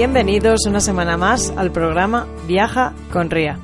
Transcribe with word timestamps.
Bienvenidos 0.00 0.64
una 0.66 0.80
semana 0.80 1.18
más 1.18 1.52
al 1.58 1.72
programa 1.72 2.26
Viaja 2.46 2.94
con 3.12 3.28
Ría. 3.28 3.58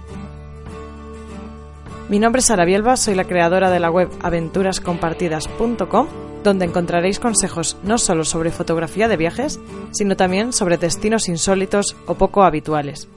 Mi 2.10 2.18
nombre 2.18 2.40
es 2.40 2.46
Sara 2.48 2.66
Bielba, 2.66 2.98
soy 2.98 3.14
la 3.14 3.24
creadora 3.24 3.70
de 3.70 3.80
la 3.80 3.90
web 3.90 4.10
aventurascompartidas.com, 4.20 6.06
donde 6.44 6.66
encontraréis 6.66 7.20
consejos 7.20 7.78
no 7.84 7.96
solo 7.96 8.22
sobre 8.26 8.50
fotografía 8.50 9.08
de 9.08 9.16
viajes, 9.16 9.58
sino 9.92 10.14
también 10.14 10.52
sobre 10.52 10.76
destinos 10.76 11.30
insólitos 11.30 11.96
o 12.04 12.16
poco 12.16 12.42
habituales. 12.44 13.08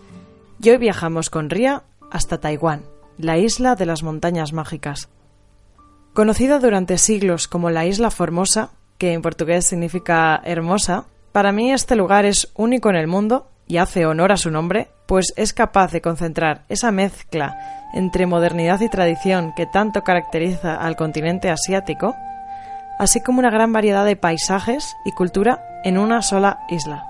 Y 0.61 0.69
hoy 0.69 0.77
viajamos 0.77 1.29
con 1.29 1.49
Ría 1.49 1.83
hasta 2.09 2.39
Taiwán, 2.39 2.83
la 3.17 3.37
isla 3.37 3.75
de 3.75 3.85
las 3.85 4.01
montañas 4.01 4.53
mágicas. 4.53 5.09
Conocida 6.13 6.57
durante 6.59 6.97
siglos 6.97 7.49
como 7.49 7.69
la 7.69 7.85
Isla 7.85 8.11
Formosa, 8.11 8.69
que 8.97 9.11
en 9.11 9.21
portugués 9.21 9.65
significa 9.65 10.41
hermosa, 10.45 11.07
para 11.31 11.51
mí 11.51 11.71
este 11.71 11.95
lugar 11.95 12.25
es 12.25 12.51
único 12.55 12.89
en 12.89 12.95
el 12.95 13.07
mundo 13.07 13.47
y 13.67 13.77
hace 13.77 14.05
honor 14.05 14.31
a 14.31 14.37
su 14.37 14.51
nombre, 14.51 14.89
pues 15.05 15.33
es 15.35 15.53
capaz 15.53 15.91
de 15.91 16.01
concentrar 16.01 16.63
esa 16.69 16.91
mezcla 16.91 17.57
entre 17.93 18.25
modernidad 18.25 18.81
y 18.81 18.89
tradición 18.89 19.53
que 19.55 19.65
tanto 19.65 20.03
caracteriza 20.03 20.75
al 20.75 20.95
continente 20.95 21.49
asiático, 21.49 22.15
así 22.97 23.21
como 23.21 23.39
una 23.39 23.51
gran 23.51 23.71
variedad 23.71 24.05
de 24.05 24.15
paisajes 24.15 24.95
y 25.05 25.11
cultura 25.11 25.63
en 25.83 25.97
una 25.97 26.21
sola 26.21 26.59
isla. 26.69 27.05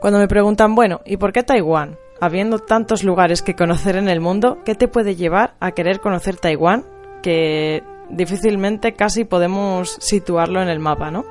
Cuando 0.00 0.18
me 0.18 0.28
preguntan, 0.28 0.74
bueno, 0.74 1.00
¿y 1.04 1.16
por 1.16 1.32
qué 1.32 1.42
Taiwán? 1.42 1.96
Habiendo 2.20 2.58
tantos 2.58 3.04
lugares 3.04 3.42
que 3.42 3.54
conocer 3.54 3.96
en 3.96 4.08
el 4.08 4.20
mundo, 4.20 4.58
¿qué 4.64 4.74
te 4.74 4.88
puede 4.88 5.16
llevar 5.16 5.54
a 5.60 5.72
querer 5.72 6.00
conocer 6.00 6.36
Taiwán? 6.36 6.84
Que 7.22 7.82
difícilmente 8.10 8.94
casi 8.94 9.24
podemos 9.24 9.96
situarlo 10.00 10.62
en 10.62 10.68
el 10.68 10.80
mapa, 10.80 11.10
¿no? 11.10 11.24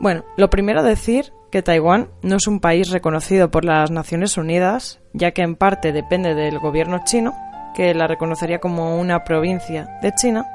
Bueno, 0.00 0.24
lo 0.36 0.50
primero 0.50 0.82
decir 0.82 1.32
que 1.50 1.62
Taiwán 1.62 2.08
no 2.22 2.36
es 2.36 2.46
un 2.46 2.60
país 2.60 2.90
reconocido 2.90 3.50
por 3.50 3.64
las 3.64 3.90
Naciones 3.90 4.36
Unidas, 4.36 5.00
ya 5.12 5.30
que 5.30 5.42
en 5.42 5.54
parte 5.56 5.92
depende 5.92 6.34
del 6.34 6.58
gobierno 6.58 7.00
chino, 7.04 7.32
que 7.76 7.94
la 7.94 8.06
reconocería 8.06 8.58
como 8.58 8.98
una 8.98 9.24
provincia 9.24 9.98
de 10.02 10.12
China, 10.14 10.46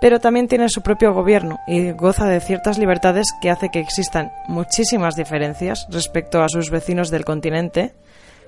pero 0.00 0.18
también 0.18 0.48
tiene 0.48 0.70
su 0.70 0.80
propio 0.80 1.12
gobierno 1.12 1.58
y 1.66 1.92
goza 1.92 2.26
de 2.26 2.40
ciertas 2.40 2.78
libertades 2.78 3.34
que 3.42 3.50
hace 3.50 3.68
que 3.68 3.80
existan 3.80 4.32
muchísimas 4.48 5.16
diferencias 5.16 5.86
respecto 5.90 6.42
a 6.42 6.48
sus 6.48 6.70
vecinos 6.70 7.10
del 7.10 7.26
continente, 7.26 7.92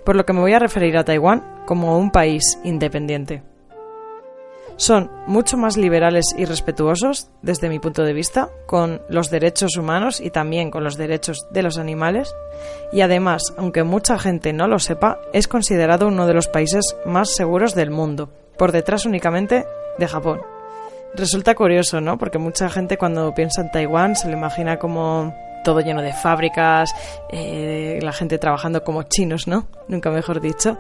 por 0.07 0.17
lo 0.17 0.25
que 0.25 0.33
me 0.33 0.41
voy 0.41 0.55
a 0.55 0.59
referir 0.59 0.97
a 0.97 1.05
Taiwán 1.05 1.45
como 1.67 1.99
un 1.99 2.11
país 2.11 2.59
independiente 2.65 3.43
son 4.83 5.13
mucho 5.29 5.57
más 5.57 5.77
liberales 5.77 6.35
y 6.37 6.45
respetuosos, 6.45 7.31
desde 7.41 7.69
mi 7.69 7.79
punto 7.79 8.03
de 8.03 8.13
vista, 8.13 8.49
con 8.67 9.01
los 9.09 9.31
derechos 9.31 9.77
humanos 9.77 10.21
y 10.21 10.31
también 10.31 10.73
con 10.73 10.83
los 10.83 10.97
derechos 10.97 11.47
de 11.53 11.63
los 11.63 11.79
animales, 11.79 12.35
y 12.93 13.03
además, 13.03 13.55
aunque 13.57 13.85
mucha 13.85 14.19
gente 14.19 14.53
no 14.53 14.67
lo 14.67 14.81
sepa, 14.81 15.21
es 15.33 15.47
considerado 15.47 16.09
uno 16.09 16.27
de 16.27 16.35
los 16.35 16.49
países 16.49 16.97
más 17.07 17.31
seguros 17.31 17.77
del 17.77 17.93
mundo, 17.93 18.33
por 18.59 18.73
detrás 18.73 19.07
únicamente 19.07 19.67
de 19.99 20.09
Japón. 20.09 20.41
Resulta 21.15 21.55
curioso, 21.55 22.01
¿no? 22.01 22.19
Porque 22.19 22.39
mucha 22.39 22.69
gente 22.69 22.99
cuando 22.99 23.33
piensa 23.35 23.61
en 23.61 23.71
Taiwán 23.71 24.17
se 24.17 24.27
le 24.27 24.37
imagina 24.37 24.81
como 24.81 25.33
todo 25.63 25.81
lleno 25.81 26.03
de 26.03 26.13
fábricas, 26.13 26.93
eh, 27.31 28.01
la 28.03 28.13
gente 28.13 28.39
trabajando 28.39 28.83
como 28.83 29.05
chinos, 29.05 29.47
¿no? 29.47 29.69
Nunca 29.87 30.11
mejor 30.11 30.41
dicho. 30.41 30.77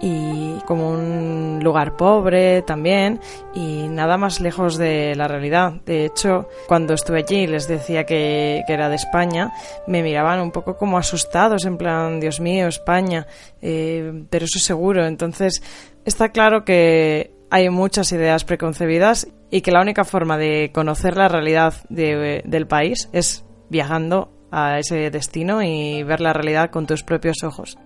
Y 0.00 0.58
como 0.66 0.90
un 0.90 1.60
lugar 1.62 1.96
pobre 1.96 2.62
también 2.62 3.18
y 3.54 3.88
nada 3.88 4.18
más 4.18 4.40
lejos 4.40 4.76
de 4.76 5.14
la 5.16 5.26
realidad. 5.26 5.72
De 5.86 6.04
hecho, 6.04 6.48
cuando 6.66 6.94
estuve 6.94 7.20
allí 7.20 7.36
y 7.42 7.46
les 7.46 7.66
decía 7.66 8.04
que, 8.04 8.62
que, 8.66 8.72
era 8.72 8.90
de 8.90 8.96
España, 8.96 9.52
me 9.86 10.02
miraban 10.02 10.40
un 10.40 10.50
poco 10.50 10.76
como 10.76 10.98
asustados, 10.98 11.64
en 11.64 11.78
plan, 11.78 12.20
Dios 12.20 12.40
mío, 12.40 12.68
España, 12.68 13.26
eh, 13.62 14.24
pero 14.28 14.44
eso 14.44 14.58
es 14.58 14.64
seguro. 14.64 15.06
Entonces, 15.06 15.62
está 16.04 16.28
claro 16.28 16.64
que 16.64 17.32
hay 17.50 17.70
muchas 17.70 18.12
ideas 18.12 18.44
preconcebidas 18.44 19.28
y 19.50 19.60
que 19.60 19.70
la 19.70 19.80
única 19.80 20.04
forma 20.04 20.36
de 20.36 20.70
conocer 20.74 21.16
la 21.16 21.28
realidad 21.28 21.74
de, 21.88 22.42
del 22.44 22.66
país 22.66 23.08
es 23.12 23.44
viajando 23.68 24.32
a 24.50 24.78
ese 24.78 25.10
destino 25.10 25.62
y 25.62 26.02
ver 26.02 26.20
la 26.20 26.32
realidad 26.32 26.70
con 26.70 26.86
tus 26.86 27.02
propios 27.02 27.42
ojos. 27.42 27.78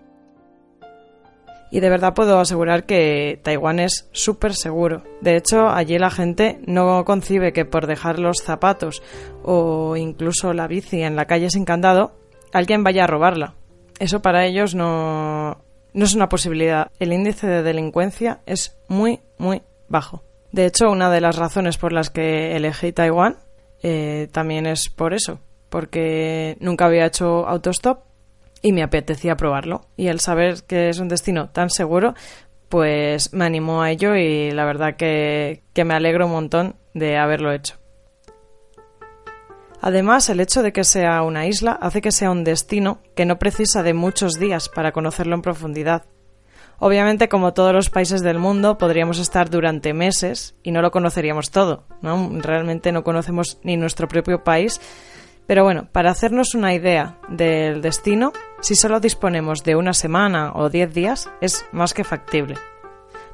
Y 1.71 1.81
de 1.81 1.89
verdad 1.89 2.15
puedo 2.15 2.41
asegurar 2.41 2.85
que 2.85 3.39
Taiwán 3.43 3.79
es 3.79 4.09
súper 4.13 4.55
seguro. 4.55 5.05
De 5.21 5.37
hecho, 5.37 5.69
allí 5.69 5.99
la 5.99 6.11
gente 6.11 6.59
no 6.67 7.05
concibe 7.05 7.53
que 7.53 7.65
por 7.65 7.87
dejar 7.87 8.19
los 8.19 8.39
zapatos 8.39 9.03
o 9.45 9.97
incluso 9.97 10.53
la 10.53 10.67
bici 10.67 11.03
en 11.03 11.15
la 11.15 11.27
calle 11.27 11.49
sin 11.51 11.65
candado, 11.65 12.13
alguien 12.53 12.83
vaya 12.83 13.05
a 13.05 13.07
robarla. 13.07 13.55
Eso 14.01 14.21
para 14.21 14.47
ellos 14.47 14.75
no, 14.75 15.63
no 15.93 16.05
es 16.05 16.15
una 16.15 16.29
posibilidad. 16.29 16.91
El 16.99 17.13
índice 17.13 17.47
de 17.47 17.63
delincuencia 17.63 18.41
es 18.47 18.77
muy, 18.89 19.21
muy 19.39 19.63
bajo. 19.89 20.25
De 20.53 20.67
hecho, 20.67 20.91
una 20.91 21.11
de 21.11 21.21
las 21.21 21.37
razones 21.37 21.79
por 21.79 21.93
las 21.93 22.11
que 22.11 22.57
elegí 22.57 22.93
Taiwán 22.93 23.37
eh, 23.83 24.29
también 24.33 24.67
es 24.67 24.89
por 24.89 25.15
eso, 25.15 25.39
porque 25.69 26.57
nunca 26.61 26.87
había 26.87 27.07
hecho 27.07 27.47
autostop 27.47 28.10
y 28.63 28.73
me 28.73 28.83
apetecía 28.83 29.37
probarlo. 29.37 29.87
Y 29.97 30.09
el 30.09 30.21
saber 30.21 30.63
que 30.67 30.89
es 30.89 30.99
un 30.99 31.09
destino 31.09 31.51
tan 31.51 31.71
seguro, 31.71 32.15
pues 32.69 33.33
me 33.33 33.45
animó 33.45 33.83
a 33.83 33.91
ello 33.91 34.15
y 34.15 34.51
la 34.51 34.65
verdad 34.65 34.97
que, 34.97 35.63
que 35.73 35.85
me 35.85 35.95
alegro 35.95 36.27
un 36.27 36.33
montón 36.33 36.77
de 36.95 37.17
haberlo 37.17 37.53
hecho. 37.53 37.77
Además, 39.83 40.29
el 40.29 40.41
hecho 40.41 40.63
de 40.63 40.73
que 40.73 40.85
sea 40.85 41.23
una 41.23 41.47
isla 41.47 41.73
hace 41.73 42.03
que 42.03 42.13
sea 42.13 42.31
un 42.31 42.45
destino 42.45 43.01
que 43.17 43.25
no 43.25 43.39
precisa 43.39 43.83
de 43.83 43.95
muchos 43.95 44.35
días 44.35 44.69
para 44.69 44.93
conocerlo 44.93 45.35
en 45.35 45.43
profundidad. 45.43 46.05
Obviamente, 46.79 47.29
como 47.29 47.53
todos 47.53 47.75
los 47.75 47.91
países 47.91 48.23
del 48.23 48.39
mundo, 48.39 48.79
podríamos 48.79 49.19
estar 49.19 49.51
durante 49.51 49.93
meses 49.93 50.55
y 50.63 50.71
no 50.71 50.81
lo 50.81 50.91
conoceríamos 50.91 51.51
todo, 51.51 51.85
¿no? 52.01 52.31
Realmente 52.41 52.91
no 52.93 53.05
conocemos 53.05 53.59
ni 53.63 53.77
nuestro 53.77 54.09
propio 54.09 54.45
país. 54.45 54.81
Pero 55.51 55.65
bueno, 55.65 55.89
para 55.91 56.13
hacernos 56.13 56.55
una 56.55 56.75
idea 56.75 57.19
del 57.29 57.83
destino, 57.83 58.33
si 58.61 58.77
solo 58.77 59.01
disponemos 59.01 59.65
de 59.65 59.75
una 59.75 59.95
semana 59.95 60.53
o 60.55 60.71
diez 60.71 60.95
días, 60.95 61.29
es 61.41 61.67
más 61.73 61.93
que 61.93 62.05
factible. 62.05 62.55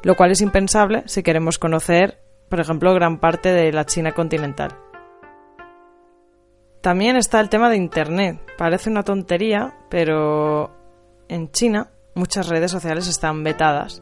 Lo 0.03 0.16
cual 0.16 0.31
es 0.31 0.41
impensable 0.41 1.03
si 1.04 1.22
queremos 1.22 1.59
conocer, 1.59 2.22
por 2.49 2.59
ejemplo, 2.59 2.94
gran 2.94 3.21
parte 3.21 3.53
de 3.53 3.71
la 3.71 3.84
China 3.84 4.13
continental. 4.13 4.71
También 6.80 7.16
está 7.16 7.39
el 7.39 7.51
tema 7.51 7.68
de 7.68 7.77
Internet. 7.77 8.41
Parece 8.57 8.89
una 8.89 9.03
tontería, 9.03 9.74
pero 9.91 10.74
en 11.28 11.51
China 11.51 11.91
muchas 12.15 12.48
redes 12.48 12.71
sociales 12.71 13.09
están 13.09 13.45
vetadas, 13.45 14.01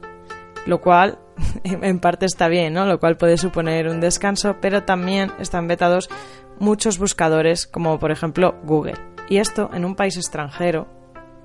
lo 0.66 0.80
cual 0.80 1.18
en 1.64 1.98
parte 1.98 2.26
está 2.26 2.46
bien, 2.46 2.74
¿no? 2.74 2.86
Lo 2.86 3.00
cual 3.00 3.16
puede 3.16 3.38
suponer 3.38 3.88
un 3.88 3.98
descanso, 3.98 4.58
pero 4.60 4.84
también 4.84 5.32
están 5.40 5.66
vetados 5.66 6.08
muchos 6.58 6.98
buscadores, 6.98 7.66
como 7.66 7.98
por 7.98 8.10
ejemplo 8.10 8.54
Google. 8.64 8.94
Y 9.28 9.38
esto 9.38 9.70
en 9.72 9.84
un 9.84 9.94
país 9.94 10.16
extranjero, 10.16 10.86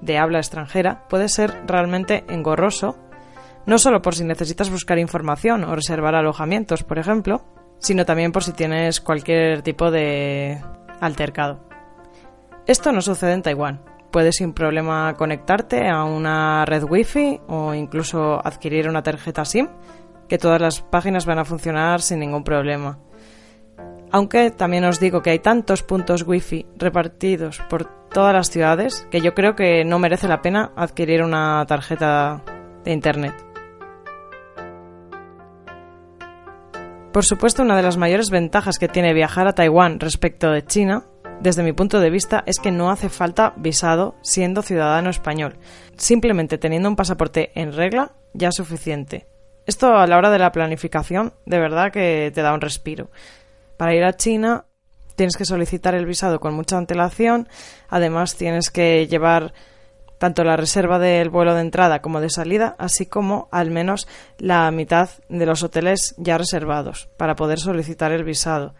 de 0.02 0.18
habla 0.18 0.40
extranjera, 0.40 1.08
puede 1.10 1.30
ser 1.30 1.54
realmente 1.66 2.24
engorroso, 2.30 2.98
no 3.66 3.78
solo 3.78 4.02
por 4.02 4.16
si 4.16 4.24
necesitas 4.24 4.70
buscar 4.70 4.98
información 4.98 5.64
o 5.64 5.76
reservar 5.76 6.16
alojamientos, 6.16 6.84
por 6.84 7.00
ejemplo, 7.00 7.44
sino 7.80 8.06
también 8.06 8.32
por 8.32 8.44
si 8.44 8.54
tienes 8.54 9.02
cualquier 9.02 9.62
tipo 9.62 9.92
de 9.92 10.62
altercado. 11.00 11.60
Esto 12.66 12.92
no 12.92 13.02
sucede 13.02 13.34
en 13.34 13.42
Taiwán. 13.42 13.82
Puedes 14.12 14.38
sin 14.38 14.54
problema 14.54 15.14
conectarte 15.16 15.88
a 15.88 16.04
una 16.04 16.66
red 16.66 16.84
wifi 16.84 17.40
o 17.48 17.74
incluso 17.74 18.46
adquirir 18.46 18.90
una 18.90 19.04
tarjeta 19.04 19.46
SIM 19.46 19.68
que 20.28 20.38
todas 20.38 20.62
las 20.62 20.82
páginas 20.82 21.26
van 21.26 21.40
a 21.40 21.46
funcionar 21.46 22.02
sin 22.02 22.20
ningún 22.20 22.44
problema. 22.44 23.00
Aunque 24.12 24.52
también 24.52 24.86
os 24.86 25.00
digo 25.00 25.22
que 25.22 25.30
hay 25.30 25.40
tantos 25.40 25.84
puntos 25.84 26.24
wifi 26.24 26.66
repartidos 26.78 27.62
por 27.70 27.86
todas 28.10 28.34
las 28.34 28.50
ciudades 28.50 29.08
que 29.12 29.22
yo 29.22 29.34
creo 29.36 29.56
que 29.56 29.86
no 29.86 30.00
merece 30.00 30.28
la 30.28 30.42
pena 30.42 30.72
adquirir 30.76 31.24
una 31.24 31.64
tarjeta 31.68 32.44
de 32.84 32.92
internet. 32.92 33.36
Por 37.12 37.26
supuesto, 37.26 37.64
una 37.64 37.76
de 37.76 37.84
las 37.84 37.98
mayores 37.98 38.30
ventajas 38.30 38.78
que 38.78 38.88
tiene 38.88 39.14
viajar 39.14 39.48
a 39.48 39.54
Taiwán 39.54 40.00
respecto 40.00 40.52
de 40.52 40.64
China, 40.64 41.06
desde 41.40 41.64
mi 41.64 41.74
punto 41.74 42.00
de 42.00 42.10
vista, 42.10 42.44
es 42.46 42.60
que 42.60 42.72
no 42.72 42.92
hace 42.92 43.10
falta 43.10 43.54
visado 43.58 44.16
siendo 44.22 44.62
ciudadano 44.62 45.10
español. 45.10 45.58
Simplemente 45.98 46.58
teniendo 46.58 46.88
un 46.88 46.96
pasaporte 46.96 47.52
en 47.56 47.74
regla 47.74 48.14
ya 48.34 48.50
es 48.50 48.56
suficiente. 48.56 49.28
Esto 49.66 49.96
a 49.96 50.08
la 50.08 50.18
hora 50.18 50.30
de 50.30 50.40
la 50.40 50.52
planificación, 50.52 51.34
de 51.46 51.60
verdad 51.60 51.92
que 51.92 52.32
te 52.34 52.42
da 52.42 52.54
un 52.54 52.62
respiro. 52.62 53.10
Para 53.80 53.96
ir 53.96 54.04
a 54.04 54.18
China 54.18 54.66
tienes 55.16 55.38
que 55.38 55.46
solicitar 55.46 55.96
el 55.96 56.06
visado 56.06 56.42
con 56.42 56.54
mucha 56.54 56.78
antelación, 56.78 57.48
además 57.88 58.36
tienes 58.36 58.72
que 58.72 59.08
llevar 59.08 59.54
tanto 60.18 60.44
la 60.44 60.58
reserva 60.58 61.00
del 61.00 61.30
vuelo 61.30 61.56
de 61.56 61.62
entrada 61.62 62.02
como 62.02 62.20
de 62.20 62.30
salida, 62.30 62.76
así 62.78 63.06
como 63.06 63.48
al 63.54 63.72
menos 63.72 64.06
la 64.38 64.70
mitad 64.72 65.12
de 65.30 65.46
los 65.46 65.64
hoteles 65.64 66.14
ya 66.18 66.38
reservados 66.38 67.08
para 67.16 67.38
poder 67.38 67.58
solicitar 67.58 68.12
el 68.12 68.26
visado, 68.26 68.76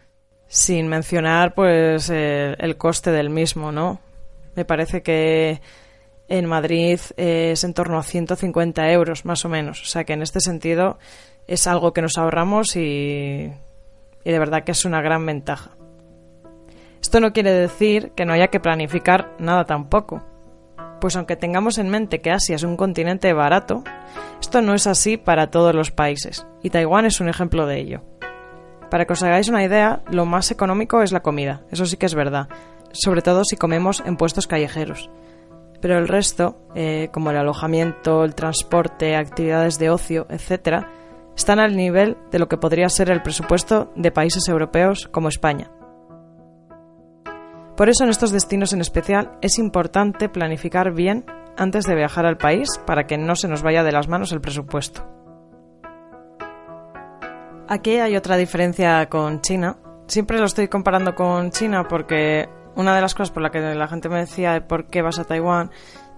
sin 0.48 0.86
mencionar 0.88 1.54
pues 1.54 2.10
el, 2.10 2.76
coste 2.76 3.10
del 3.10 3.30
mismo, 3.30 3.72
¿no? 3.72 4.00
Me 4.54 4.66
parece 4.66 5.00
que 5.02 5.62
en 6.28 6.44
Madrid 6.44 7.00
es 7.16 7.64
en 7.64 7.72
torno 7.72 7.96
a 7.98 8.02
150 8.02 8.92
euros 8.92 9.24
más 9.24 9.46
o 9.46 9.48
menos, 9.48 9.80
o 9.80 9.86
sea 9.86 10.04
que 10.04 10.12
en 10.12 10.20
este 10.20 10.40
sentido 10.40 10.98
es 11.46 11.66
algo 11.66 11.94
que 11.94 12.02
nos 12.02 12.18
ahorramos 12.18 12.76
y 12.76 13.50
y 14.24 14.30
de 14.30 14.38
verdad 14.38 14.64
que 14.64 14.72
es 14.72 14.84
una 14.84 15.02
gran 15.02 15.24
ventaja. 15.26 15.72
Esto 17.00 17.20
no 17.20 17.32
quiere 17.32 17.52
decir 17.52 18.12
que 18.14 18.24
no 18.24 18.32
haya 18.32 18.48
que 18.48 18.60
planificar 18.60 19.34
nada 19.38 19.64
tampoco, 19.64 20.22
pues 21.00 21.16
aunque 21.16 21.36
tengamos 21.36 21.78
en 21.78 21.88
mente 21.88 22.20
que 22.20 22.30
Asia 22.30 22.56
es 22.56 22.62
un 22.62 22.76
continente 22.76 23.32
barato, 23.32 23.82
esto 24.40 24.60
no 24.60 24.74
es 24.74 24.86
así 24.86 25.16
para 25.16 25.50
todos 25.50 25.74
los 25.74 25.90
países, 25.90 26.46
y 26.62 26.70
Taiwán 26.70 27.06
es 27.06 27.20
un 27.20 27.28
ejemplo 27.28 27.66
de 27.66 27.78
ello. 27.78 28.02
Para 28.90 29.06
que 29.06 29.12
os 29.12 29.22
hagáis 29.22 29.48
una 29.48 29.64
idea, 29.64 30.02
lo 30.10 30.26
más 30.26 30.50
económico 30.50 31.02
es 31.02 31.12
la 31.12 31.20
comida, 31.20 31.62
eso 31.70 31.86
sí 31.86 31.96
que 31.96 32.06
es 32.06 32.14
verdad, 32.14 32.48
sobre 32.92 33.22
todo 33.22 33.44
si 33.44 33.56
comemos 33.56 34.02
en 34.04 34.16
puestos 34.16 34.46
callejeros. 34.46 35.10
Pero 35.80 35.96
el 35.96 36.08
resto, 36.08 36.58
eh, 36.74 37.08
como 37.12 37.30
el 37.30 37.38
alojamiento, 37.38 38.24
el 38.24 38.34
transporte, 38.34 39.16
actividades 39.16 39.78
de 39.78 39.90
ocio, 39.90 40.26
etc., 40.28 40.84
están 41.36 41.58
al 41.58 41.76
nivel 41.76 42.16
de 42.30 42.38
lo 42.38 42.48
que 42.48 42.56
podría 42.56 42.88
ser 42.88 43.10
el 43.10 43.22
presupuesto 43.22 43.92
de 43.96 44.10
países 44.10 44.48
europeos 44.48 45.08
como 45.10 45.28
España. 45.28 45.70
Por 47.76 47.88
eso 47.88 48.04
en 48.04 48.10
estos 48.10 48.30
destinos 48.30 48.72
en 48.72 48.80
especial 48.80 49.38
es 49.40 49.58
importante 49.58 50.28
planificar 50.28 50.92
bien 50.92 51.24
antes 51.56 51.84
de 51.84 51.94
viajar 51.94 52.26
al 52.26 52.36
país 52.36 52.68
para 52.86 53.06
que 53.06 53.16
no 53.16 53.36
se 53.36 53.48
nos 53.48 53.62
vaya 53.62 53.82
de 53.82 53.92
las 53.92 54.08
manos 54.08 54.32
el 54.32 54.40
presupuesto. 54.40 55.06
Aquí 57.68 57.96
hay 57.98 58.16
otra 58.16 58.36
diferencia 58.36 59.08
con 59.08 59.40
China. 59.40 59.78
Siempre 60.08 60.38
lo 60.38 60.46
estoy 60.46 60.68
comparando 60.68 61.14
con 61.14 61.50
China 61.52 61.86
porque 61.88 62.48
una 62.74 62.94
de 62.94 63.00
las 63.00 63.14
cosas 63.14 63.30
por 63.30 63.42
la 63.42 63.50
que 63.50 63.60
la 63.60 63.88
gente 63.88 64.08
me 64.08 64.18
decía 64.18 64.66
por 64.66 64.86
qué 64.86 65.02
vas 65.02 65.18
a 65.18 65.24
Taiwán 65.24 65.70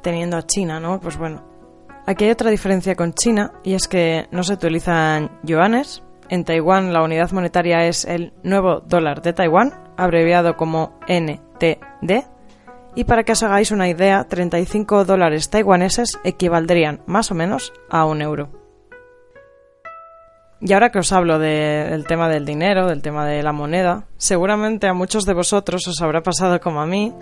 teniendo 0.02 0.36
a 0.36 0.42
China, 0.42 0.80
¿no? 0.80 0.98
Pues 0.98 1.18
bueno, 1.18 1.51
Aquí 2.04 2.24
hay 2.24 2.32
otra 2.32 2.50
diferencia 2.50 2.96
con 2.96 3.12
China 3.12 3.52
y 3.62 3.74
es 3.74 3.86
que 3.86 4.26
no 4.32 4.42
se 4.42 4.54
utilizan 4.54 5.30
yuanes. 5.44 6.02
En 6.28 6.44
Taiwán 6.44 6.92
la 6.92 7.02
unidad 7.02 7.30
monetaria 7.30 7.86
es 7.86 8.04
el 8.04 8.32
nuevo 8.42 8.80
dólar 8.80 9.22
de 9.22 9.32
Taiwán, 9.32 9.72
abreviado 9.96 10.56
como 10.56 10.98
NTD. 11.06 12.24
Y 12.96 13.04
para 13.04 13.22
que 13.22 13.32
os 13.32 13.42
hagáis 13.42 13.70
una 13.70 13.88
idea, 13.88 14.24
35 14.24 15.04
dólares 15.04 15.48
taiwaneses 15.48 16.18
equivaldrían 16.24 17.02
más 17.06 17.30
o 17.30 17.34
menos 17.34 17.72
a 17.88 18.04
un 18.04 18.20
euro. 18.20 18.50
Y 20.60 20.72
ahora 20.72 20.90
que 20.90 20.98
os 20.98 21.12
hablo 21.12 21.38
del 21.38 22.04
tema 22.06 22.28
del 22.28 22.44
dinero, 22.44 22.88
del 22.88 23.02
tema 23.02 23.26
de 23.26 23.42
la 23.42 23.52
moneda, 23.52 24.06
seguramente 24.16 24.88
a 24.88 24.94
muchos 24.94 25.24
de 25.24 25.34
vosotros 25.34 25.86
os 25.88 26.02
habrá 26.02 26.22
pasado 26.22 26.60
como 26.60 26.80
a 26.80 26.86
mí 26.86 27.12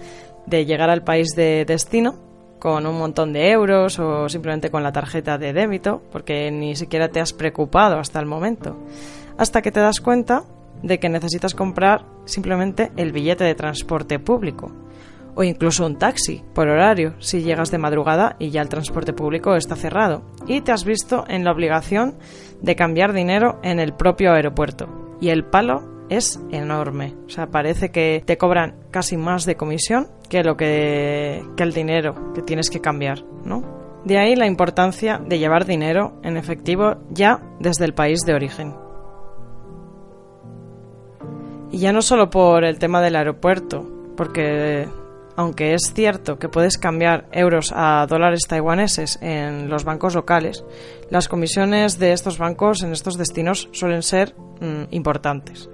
de 0.46 0.64
llegar 0.64 0.90
al 0.90 1.04
país 1.04 1.34
de 1.36 1.64
destino 1.66 2.29
con 2.60 2.86
un 2.86 2.96
montón 2.96 3.32
de 3.32 3.50
euros 3.50 3.98
o 3.98 4.28
simplemente 4.28 4.70
con 4.70 4.84
la 4.84 4.92
tarjeta 4.92 5.38
de 5.38 5.52
débito, 5.52 6.02
porque 6.12 6.50
ni 6.52 6.76
siquiera 6.76 7.08
te 7.08 7.18
has 7.18 7.32
preocupado 7.32 7.98
hasta 7.98 8.20
el 8.20 8.26
momento, 8.26 8.76
hasta 9.36 9.62
que 9.62 9.72
te 9.72 9.80
das 9.80 10.00
cuenta 10.00 10.44
de 10.82 11.00
que 11.00 11.08
necesitas 11.08 11.54
comprar 11.54 12.04
simplemente 12.26 12.92
el 12.96 13.10
billete 13.10 13.44
de 13.44 13.54
transporte 13.54 14.18
público 14.18 14.70
o 15.34 15.42
incluso 15.42 15.86
un 15.86 15.96
taxi 15.96 16.42
por 16.54 16.68
horario 16.68 17.14
si 17.18 17.42
llegas 17.42 17.70
de 17.70 17.78
madrugada 17.78 18.36
y 18.38 18.50
ya 18.50 18.62
el 18.62 18.68
transporte 18.68 19.12
público 19.12 19.54
está 19.56 19.76
cerrado 19.76 20.22
y 20.46 20.60
te 20.60 20.72
has 20.72 20.84
visto 20.84 21.24
en 21.28 21.44
la 21.44 21.52
obligación 21.52 22.16
de 22.60 22.76
cambiar 22.76 23.12
dinero 23.12 23.58
en 23.62 23.80
el 23.80 23.94
propio 23.94 24.32
aeropuerto. 24.32 25.16
Y 25.20 25.28
el 25.28 25.44
palo 25.44 25.99
es 26.10 26.40
enorme. 26.50 27.14
O 27.26 27.30
sea, 27.30 27.46
parece 27.46 27.90
que 27.90 28.22
te 28.26 28.36
cobran 28.36 28.74
casi 28.90 29.16
más 29.16 29.46
de 29.46 29.56
comisión 29.56 30.08
que 30.28 30.42
lo 30.42 30.56
que, 30.56 31.42
el 31.56 31.72
dinero 31.72 32.32
que 32.34 32.42
tienes 32.42 32.68
que 32.68 32.80
cambiar, 32.80 33.24
¿no? 33.44 33.62
De 34.04 34.18
ahí 34.18 34.34
la 34.34 34.46
importancia 34.46 35.18
de 35.18 35.38
llevar 35.38 35.64
dinero 35.64 36.20
en 36.22 36.36
efectivo 36.36 36.96
ya 37.10 37.40
desde 37.60 37.84
el 37.84 37.94
país 37.94 38.20
de 38.26 38.34
origen. 38.34 38.74
Y 41.70 41.78
ya 41.78 41.92
no 41.92 42.02
solo 42.02 42.30
por 42.30 42.64
el 42.64 42.78
tema 42.78 43.00
del 43.00 43.14
aeropuerto, 43.16 43.86
porque 44.16 44.88
aunque 45.36 45.74
es 45.74 45.92
cierto 45.94 46.38
que 46.38 46.48
puedes 46.48 46.76
cambiar 46.76 47.28
euros 47.32 47.72
a 47.74 48.06
dólares 48.08 48.42
taiwaneses 48.48 49.18
en 49.22 49.68
los 49.68 49.84
bancos 49.84 50.14
locales, 50.14 50.64
las 51.08 51.28
comisiones 51.28 51.98
de 51.98 52.12
estos 52.12 52.38
bancos 52.38 52.82
en 52.82 52.92
estos 52.92 53.16
destinos 53.16 53.68
suelen 53.72 54.02
ser 54.02 54.34
mm, 54.60 54.84
importantes. 54.90 55.70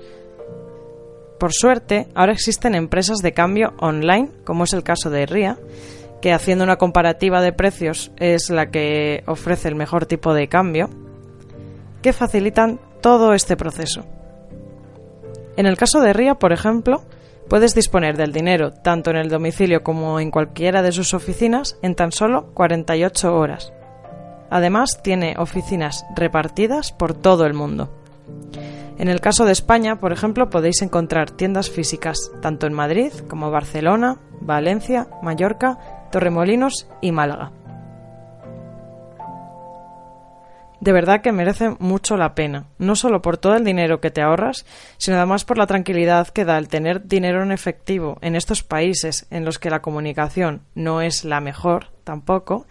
Por 1.39 1.53
suerte, 1.53 2.09
ahora 2.15 2.33
existen 2.33 2.75
empresas 2.75 3.19
de 3.19 3.33
cambio 3.33 3.75
online, 3.79 4.31
como 4.45 4.65
es 4.65 4.73
el 4.73 4.83
caso 4.83 5.11
de 5.11 5.27
RIA, 5.27 5.59
que 6.23 6.33
haciendo 6.33 6.65
una 6.65 6.77
comparativa 6.77 7.43
de 7.43 7.53
precios 7.53 8.11
es 8.17 8.49
la 8.49 8.71
que 8.71 9.23
ofrece 9.27 9.69
el 9.69 9.75
mejor 9.75 10.07
tipo 10.07 10.33
de 10.33 10.49
cambio, 10.49 10.89
que 12.01 12.15
facilitan 12.15 12.81
todo 13.03 13.35
este 13.35 13.57
proceso. 13.57 14.05
En 15.57 15.67
el 15.67 15.77
caso 15.77 16.01
de 16.01 16.13
RIA, 16.13 16.37
por 16.37 16.53
ejemplo, 16.53 17.03
puedes 17.49 17.75
disponer 17.75 18.17
del 18.17 18.33
dinero 18.33 18.73
tanto 18.73 19.11
en 19.11 19.17
el 19.17 19.29
domicilio 19.29 19.83
como 19.83 20.21
en 20.21 20.31
cualquiera 20.31 20.83
de 20.83 20.93
sus 20.93 21.15
oficinas 21.15 21.79
en 21.83 21.95
tan 21.95 22.13
solo 22.13 22.47
48 22.55 23.35
horas. 23.35 23.73
Además, 24.49 25.01
tiene 25.03 25.35
oficinas 25.39 26.05
repartidas 26.15 26.93
por 26.93 27.15
todo 27.15 27.47
el 27.47 27.55
mundo. 27.55 27.91
En 28.99 29.09
el 29.09 29.21
caso 29.21 29.45
de 29.45 29.53
España, 29.53 29.97
por 29.97 30.13
ejemplo, 30.13 30.49
podéis 30.49 30.81
encontrar 30.81 31.31
tiendas 31.31 31.71
físicas 31.71 32.31
tanto 32.41 32.67
en 32.67 32.73
Madrid 32.73 33.13
como 33.29 33.51
Barcelona, 33.51 34.19
Valencia, 34.41 35.09
Mallorca, 35.23 35.79
Torremolinos 36.11 36.89
y 37.03 37.13
Málaga. 37.13 37.53
De 40.81 40.93
verdad 40.93 41.21
que 41.21 41.33
merece 41.33 41.75
mucho 41.79 42.17
la 42.17 42.35
pena, 42.35 42.67
no 42.79 42.97
solo 42.97 43.23
por 43.23 43.39
todo 43.39 43.57
el 43.57 43.65
dinero 43.65 44.01
que 44.01 44.11
te 44.11 44.23
ahorras, 44.23 44.67
sino 44.99 45.17
además 45.17 45.45
por 45.45 45.59
la 45.59 45.67
tranquilidad 45.67 46.29
que 46.29 46.45
da 46.45 46.59
el 46.59 46.69
tener 46.69 47.07
dinero 47.07 47.43
en 47.43 47.51
efectivo 47.51 48.19
en 48.21 48.37
estos 48.37 48.63
países 48.63 49.27
en 49.31 49.45
los 49.45 49.59
que 49.59 49.71
la 49.71 49.81
comunicación 49.81 50.63
no 50.75 51.01
es 51.01 51.25
la 51.25 51.41
mejor 51.41 51.93
tampoco, 52.05 52.67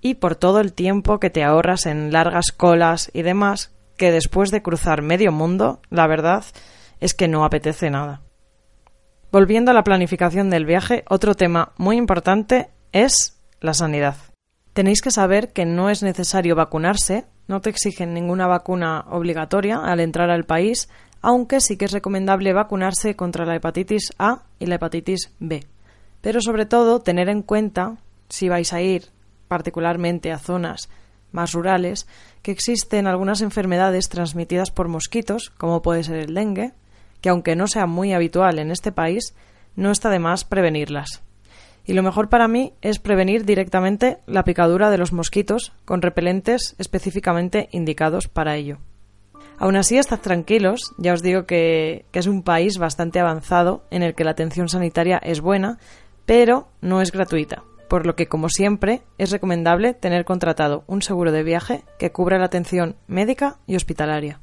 y 0.00 0.14
por 0.14 0.36
todo 0.36 0.60
el 0.60 0.74
tiempo 0.74 1.18
que 1.18 1.30
te 1.30 1.44
ahorras 1.44 1.86
en 1.86 2.12
largas 2.12 2.52
colas 2.52 3.10
y 3.12 3.22
demás 3.22 3.75
que 3.96 4.12
después 4.12 4.50
de 4.50 4.62
cruzar 4.62 5.02
medio 5.02 5.32
mundo, 5.32 5.80
la 5.90 6.06
verdad 6.06 6.44
es 7.00 7.14
que 7.14 7.28
no 7.28 7.44
apetece 7.44 7.90
nada. 7.90 8.22
Volviendo 9.32 9.70
a 9.70 9.74
la 9.74 9.84
planificación 9.84 10.50
del 10.50 10.66
viaje, 10.66 11.04
otro 11.08 11.34
tema 11.34 11.72
muy 11.76 11.96
importante 11.96 12.70
es 12.92 13.38
la 13.60 13.74
sanidad. 13.74 14.16
Tenéis 14.72 15.00
que 15.00 15.10
saber 15.10 15.52
que 15.52 15.64
no 15.64 15.90
es 15.90 16.02
necesario 16.02 16.54
vacunarse, 16.54 17.24
no 17.48 17.60
te 17.60 17.70
exigen 17.70 18.14
ninguna 18.14 18.46
vacuna 18.46 19.04
obligatoria 19.10 19.78
al 19.78 20.00
entrar 20.00 20.30
al 20.30 20.44
país, 20.44 20.88
aunque 21.22 21.60
sí 21.60 21.76
que 21.76 21.86
es 21.86 21.92
recomendable 21.92 22.52
vacunarse 22.52 23.16
contra 23.16 23.44
la 23.44 23.56
hepatitis 23.56 24.12
A 24.18 24.42
y 24.58 24.66
la 24.66 24.76
hepatitis 24.76 25.32
B. 25.38 25.64
Pero 26.20 26.40
sobre 26.40 26.66
todo 26.66 27.00
tener 27.00 27.28
en 27.28 27.42
cuenta, 27.42 27.96
si 28.28 28.48
vais 28.48 28.72
a 28.72 28.80
ir 28.80 29.06
particularmente 29.48 30.32
a 30.32 30.38
zonas 30.38 30.88
más 31.36 31.52
rurales, 31.52 32.08
que 32.42 32.50
existen 32.50 33.06
algunas 33.06 33.42
enfermedades 33.42 34.08
transmitidas 34.08 34.72
por 34.72 34.88
mosquitos, 34.88 35.50
como 35.50 35.82
puede 35.82 36.02
ser 36.02 36.16
el 36.16 36.34
dengue, 36.34 36.72
que 37.20 37.28
aunque 37.28 37.54
no 37.54 37.68
sea 37.68 37.86
muy 37.86 38.12
habitual 38.12 38.58
en 38.58 38.72
este 38.72 38.90
país, 38.90 39.34
no 39.76 39.92
está 39.92 40.10
de 40.10 40.18
más 40.18 40.44
prevenirlas. 40.44 41.22
Y 41.84 41.92
lo 41.92 42.02
mejor 42.02 42.28
para 42.28 42.48
mí 42.48 42.72
es 42.82 42.98
prevenir 42.98 43.44
directamente 43.44 44.18
la 44.26 44.42
picadura 44.42 44.90
de 44.90 44.98
los 44.98 45.12
mosquitos 45.12 45.72
con 45.84 46.02
repelentes 46.02 46.74
específicamente 46.78 47.68
indicados 47.70 48.26
para 48.26 48.56
ello. 48.56 48.78
Aún 49.58 49.76
así, 49.76 49.96
estad 49.96 50.18
tranquilos, 50.18 50.92
ya 50.98 51.12
os 51.12 51.22
digo 51.22 51.46
que, 51.46 52.04
que 52.10 52.18
es 52.18 52.26
un 52.26 52.42
país 52.42 52.78
bastante 52.78 53.20
avanzado 53.20 53.84
en 53.90 54.02
el 54.02 54.14
que 54.14 54.24
la 54.24 54.32
atención 54.32 54.68
sanitaria 54.68 55.18
es 55.18 55.40
buena, 55.40 55.78
pero 56.26 56.68
no 56.80 57.00
es 57.00 57.12
gratuita 57.12 57.62
por 57.88 58.06
lo 58.06 58.16
que, 58.16 58.26
como 58.26 58.48
siempre, 58.48 59.02
es 59.18 59.30
recomendable 59.30 59.94
tener 59.94 60.24
contratado 60.24 60.84
un 60.86 61.02
seguro 61.02 61.32
de 61.32 61.42
viaje 61.42 61.84
que 61.98 62.12
cubra 62.12 62.38
la 62.38 62.46
atención 62.46 62.96
médica 63.06 63.58
y 63.66 63.76
hospitalaria. 63.76 64.40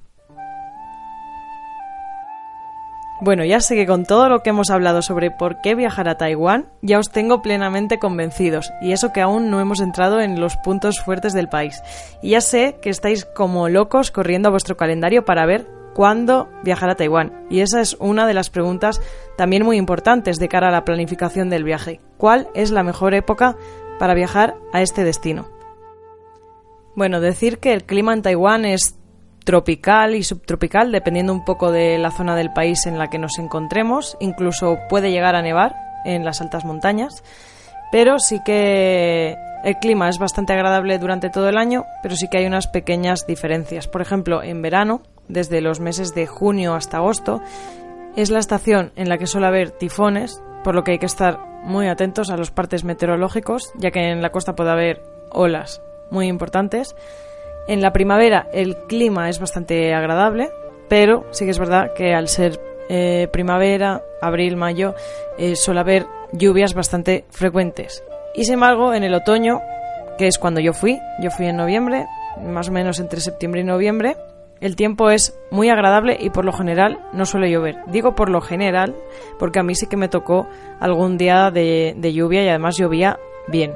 Bueno, 3.21 3.45
ya 3.45 3.61
sé 3.61 3.75
que 3.75 3.85
con 3.85 4.05
todo 4.05 4.27
lo 4.27 4.41
que 4.41 4.49
hemos 4.49 4.69
hablado 4.69 5.01
sobre 5.01 5.31
por 5.31 5.61
qué 5.61 5.75
viajar 5.75 6.09
a 6.09 6.17
Taiwán, 6.17 6.67
ya 6.81 6.99
os 6.99 7.09
tengo 7.09 7.41
plenamente 7.41 7.97
convencidos, 7.97 8.73
y 8.81 8.91
eso 8.91 9.13
que 9.13 9.21
aún 9.21 9.49
no 9.49 9.61
hemos 9.61 9.79
entrado 9.79 10.19
en 10.19 10.41
los 10.41 10.57
puntos 10.57 10.99
fuertes 10.99 11.31
del 11.31 11.47
país. 11.47 11.81
Y 12.21 12.31
ya 12.31 12.41
sé 12.41 12.79
que 12.81 12.89
estáis 12.89 13.23
como 13.23 13.69
locos 13.69 14.11
corriendo 14.11 14.49
a 14.49 14.51
vuestro 14.51 14.75
calendario 14.75 15.23
para 15.23 15.45
ver 15.45 15.67
cuándo 15.93 16.49
viajar 16.63 16.89
a 16.89 16.95
Taiwán. 16.95 17.45
Y 17.49 17.61
esa 17.61 17.81
es 17.81 17.95
una 17.99 18.27
de 18.27 18.33
las 18.33 18.49
preguntas 18.49 19.01
también 19.37 19.63
muy 19.63 19.77
importantes 19.77 20.37
de 20.37 20.49
cara 20.49 20.69
a 20.69 20.71
la 20.71 20.85
planificación 20.85 21.49
del 21.49 21.63
viaje. 21.63 22.01
¿Cuál 22.17 22.49
es 22.53 22.71
la 22.71 22.83
mejor 22.83 23.13
época 23.13 23.55
para 23.99 24.13
viajar 24.13 24.55
a 24.71 24.81
este 24.81 25.03
destino? 25.03 25.47
Bueno, 26.95 27.21
decir 27.21 27.59
que 27.59 27.73
el 27.73 27.85
clima 27.85 28.13
en 28.13 28.21
Taiwán 28.21 28.65
es 28.65 28.97
tropical 29.43 30.15
y 30.15 30.23
subtropical, 30.23 30.91
dependiendo 30.91 31.33
un 31.33 31.43
poco 31.43 31.71
de 31.71 31.97
la 31.97 32.11
zona 32.11 32.35
del 32.35 32.53
país 32.53 32.85
en 32.85 32.97
la 32.97 33.09
que 33.09 33.19
nos 33.19 33.39
encontremos. 33.39 34.17
Incluso 34.19 34.77
puede 34.89 35.11
llegar 35.11 35.35
a 35.35 35.41
nevar 35.41 35.75
en 36.05 36.23
las 36.23 36.41
altas 36.41 36.65
montañas. 36.65 37.23
Pero 37.91 38.19
sí 38.19 38.41
que 38.43 39.35
el 39.63 39.77
clima 39.77 40.09
es 40.09 40.17
bastante 40.17 40.53
agradable 40.53 40.97
durante 40.99 41.29
todo 41.29 41.47
el 41.47 41.57
año, 41.57 41.85
pero 42.01 42.15
sí 42.15 42.27
que 42.27 42.37
hay 42.37 42.45
unas 42.45 42.67
pequeñas 42.67 43.25
diferencias. 43.27 43.87
Por 43.87 44.01
ejemplo, 44.01 44.43
en 44.43 44.61
verano, 44.61 45.03
desde 45.27 45.61
los 45.61 45.79
meses 45.79 46.13
de 46.13 46.27
junio 46.27 46.73
hasta 46.73 46.97
agosto, 46.97 47.41
es 48.15 48.29
la 48.29 48.39
estación 48.39 48.91
en 48.95 49.09
la 49.09 49.17
que 49.17 49.27
suele 49.27 49.47
haber 49.47 49.71
tifones, 49.71 50.41
por 50.63 50.75
lo 50.75 50.83
que 50.83 50.91
hay 50.91 50.99
que 50.99 51.05
estar 51.05 51.39
muy 51.63 51.87
atentos 51.87 52.29
a 52.29 52.37
los 52.37 52.51
partes 52.51 52.83
meteorológicos, 52.83 53.71
ya 53.75 53.91
que 53.91 54.11
en 54.11 54.21
la 54.21 54.31
costa 54.31 54.55
puede 54.55 54.71
haber 54.71 55.03
olas 55.31 55.81
muy 56.11 56.27
importantes. 56.27 56.95
En 57.67 57.81
la 57.81 57.93
primavera 57.93 58.47
el 58.53 58.77
clima 58.87 59.29
es 59.29 59.39
bastante 59.39 59.93
agradable, 59.93 60.49
pero 60.89 61.25
sí 61.31 61.45
que 61.45 61.51
es 61.51 61.59
verdad 61.59 61.93
que 61.95 62.13
al 62.13 62.27
ser 62.27 62.59
eh, 62.89 63.27
primavera, 63.31 64.03
abril, 64.21 64.57
mayo, 64.57 64.93
eh, 65.37 65.55
suele 65.55 65.79
haber 65.79 66.05
lluvias 66.33 66.73
bastante 66.73 67.25
frecuentes. 67.29 68.03
Y 68.35 68.45
sin 68.45 68.55
embargo, 68.55 68.93
en 68.93 69.03
el 69.03 69.13
otoño, 69.13 69.61
que 70.17 70.27
es 70.27 70.37
cuando 70.37 70.59
yo 70.59 70.73
fui, 70.73 70.99
yo 71.21 71.31
fui 71.31 71.47
en 71.47 71.57
noviembre, 71.57 72.05
más 72.41 72.69
o 72.69 72.71
menos 72.71 72.99
entre 72.99 73.21
septiembre 73.21 73.61
y 73.61 73.63
noviembre, 73.63 74.17
el 74.63 74.77
tiempo 74.77 75.09
es 75.09 75.37
muy 75.51 75.67
agradable 75.67 76.17
y 76.17 76.29
por 76.29 76.45
lo 76.45 76.53
general 76.53 76.97
no 77.11 77.25
suele 77.25 77.51
llover. 77.51 77.79
Digo 77.87 78.15
por 78.15 78.29
lo 78.29 78.39
general 78.39 78.95
porque 79.37 79.59
a 79.59 79.63
mí 79.63 79.75
sí 79.75 79.87
que 79.87 79.97
me 79.97 80.07
tocó 80.07 80.47
algún 80.79 81.17
día 81.17 81.51
de, 81.51 82.13
lluvia 82.13 82.45
y 82.45 82.47
además 82.47 82.77
llovía 82.77 83.19
bien. 83.49 83.73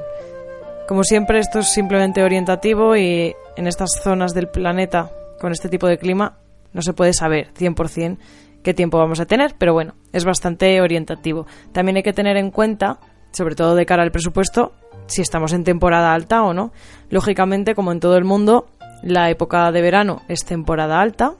Como 0.88 1.04
siempre 1.04 1.40
esto 1.40 1.58
es 1.58 1.68
simplemente 1.68 2.22
orientativo 2.22 2.96
y 2.96 3.36
en 3.56 3.66
estas 3.66 4.00
zonas 4.02 4.32
del 4.32 4.48
planeta 4.48 5.10
con 5.38 5.52
este 5.52 5.68
tipo 5.68 5.86
de 5.86 5.98
clima 5.98 6.38
no 6.72 6.80
se 6.80 6.94
puede 6.94 7.12
saber 7.12 7.52
100% 7.52 8.16
qué 8.62 8.72
tiempo 8.72 8.96
vamos 8.96 9.20
a 9.20 9.26
tener, 9.26 9.56
pero 9.58 9.74
bueno, 9.74 9.92
es 10.14 10.24
bastante 10.24 10.80
orientativo. 10.80 11.46
También 11.72 11.96
hay 11.96 12.02
que 12.02 12.14
tener 12.14 12.38
en 12.38 12.50
cuenta, 12.50 12.98
sobre 13.30 13.56
todo 13.56 13.74
de 13.74 13.84
cara 13.84 14.04
al 14.04 14.10
presupuesto, 14.10 14.72
si 15.04 15.20
estamos 15.20 15.52
en 15.52 15.64
temporada 15.64 16.14
alta 16.14 16.42
o 16.42 16.54
no. 16.54 16.72
Lógicamente, 17.10 17.74
como 17.74 17.92
en 17.92 18.00
todo 18.00 18.16
el 18.16 18.24
mundo, 18.24 18.68
la 19.02 19.30
época 19.30 19.70
de 19.72 19.82
verano 19.82 20.22
es 20.28 20.44
temporada 20.44 21.00
alta, 21.00 21.34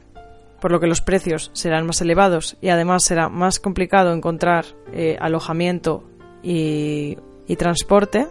por 0.60 0.72
lo 0.72 0.80
que 0.80 0.86
los 0.86 1.00
precios 1.00 1.50
serán 1.54 1.86
más 1.86 2.00
elevados 2.00 2.56
y 2.60 2.68
además 2.68 3.04
será 3.04 3.28
más 3.28 3.60
complicado 3.60 4.12
encontrar 4.12 4.64
eh, 4.92 5.16
alojamiento 5.20 6.04
y, 6.42 7.16
y 7.46 7.56
transporte. 7.56 8.26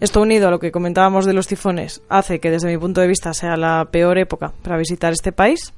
Esto 0.00 0.20
unido 0.20 0.46
a 0.46 0.50
lo 0.50 0.60
que 0.60 0.70
comentábamos 0.70 1.26
de 1.26 1.32
los 1.32 1.48
tifones 1.48 2.02
hace 2.08 2.38
que 2.38 2.50
desde 2.50 2.68
mi 2.68 2.78
punto 2.78 3.00
de 3.00 3.08
vista 3.08 3.34
sea 3.34 3.56
la 3.56 3.88
peor 3.90 4.18
época 4.18 4.52
para 4.62 4.76
visitar 4.76 5.12
este 5.12 5.32
país. 5.32 5.72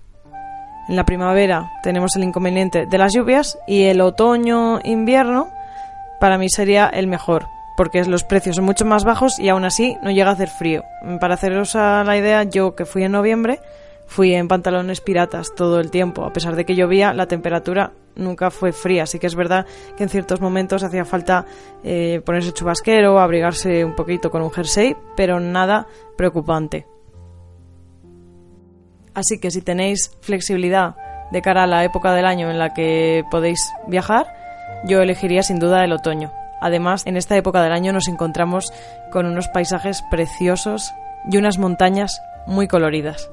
En 0.89 0.97
la 0.97 1.05
primavera 1.05 1.71
tenemos 1.83 2.17
el 2.17 2.25
inconveniente 2.25 2.85
de 2.87 2.99
las 2.99 3.13
lluvias 3.15 3.59
y 3.67 3.85
el 3.85 4.01
otoño-invierno 4.01 5.51
para 6.21 6.37
mí 6.37 6.51
sería 6.51 6.87
el 6.87 7.07
mejor, 7.07 7.47
porque 7.77 8.05
los 8.05 8.25
precios 8.25 8.57
son 8.57 8.65
mucho 8.65 8.85
más 8.85 9.05
bajos 9.05 9.39
y 9.39 9.49
aún 9.49 9.65
así 9.65 9.97
no 10.03 10.11
llega 10.11 10.31
a 10.31 10.35
hacer 10.35 10.49
frío. 10.49 10.85
Para 11.21 11.35
haceros 11.35 11.75
la 11.75 12.17
idea, 12.17 12.45
yo 12.45 12.75
que 12.75 12.85
fui 12.85 13.05
en 13.05 13.13
noviembre, 13.13 13.61
fui 14.07 14.35
en 14.35 14.49
pantalones 14.49 15.01
piratas 15.01 15.55
todo 15.55 15.81
el 15.81 15.91
tiempo. 15.91 16.25
A 16.25 16.33
pesar 16.33 16.57
de 16.57 16.65
que 16.65 16.75
llovía, 16.75 17.13
la 17.15 17.27
temperatura 17.27 17.93
nunca 18.17 18.51
fue 18.51 18.73
fría. 18.73 19.05
Así 19.05 19.19
que 19.19 19.27
es 19.27 19.35
verdad 19.35 19.67
que 19.97 20.03
en 20.03 20.09
ciertos 20.09 20.41
momentos 20.41 20.83
hacía 20.83 21.05
falta 21.05 21.47
eh, 21.85 22.21
ponerse 22.25 22.53
chubasquero, 22.53 23.21
abrigarse 23.21 23.85
un 23.85 23.95
poquito 23.95 24.31
con 24.31 24.43
un 24.43 24.51
jersey, 24.51 24.97
pero 25.17 25.41
nada 25.41 25.87
preocupante. 26.17 26.87
Así 29.15 29.39
que 29.39 29.51
si 29.51 29.63
tenéis 29.63 30.17
flexibilidad 30.21 30.97
de 31.31 31.43
cara 31.43 31.65
a 31.65 31.67
la 31.67 31.85
época 31.85 32.13
del 32.13 32.27
año 32.27 32.51
en 32.51 32.59
la 32.59 32.75
que 32.75 33.25
podéis 33.31 33.61
viajar, 33.87 34.27
yo 34.85 35.01
elegiría 35.01 35.43
sin 35.43 35.59
duda 35.59 35.85
el 35.85 35.93
otoño. 35.93 36.33
Además, 36.61 37.07
en 37.07 37.17
esta 37.17 37.37
época 37.37 37.63
del 37.63 37.73
año 37.73 37.93
nos 37.93 38.09
encontramos 38.09 38.73
con 39.11 39.27
unos 39.27 39.49
paisajes 39.49 40.03
preciosos 40.11 40.93
y 41.31 41.37
unas 41.37 41.59
montañas 41.59 42.21
muy 42.47 42.69
coloridas. 42.69 43.31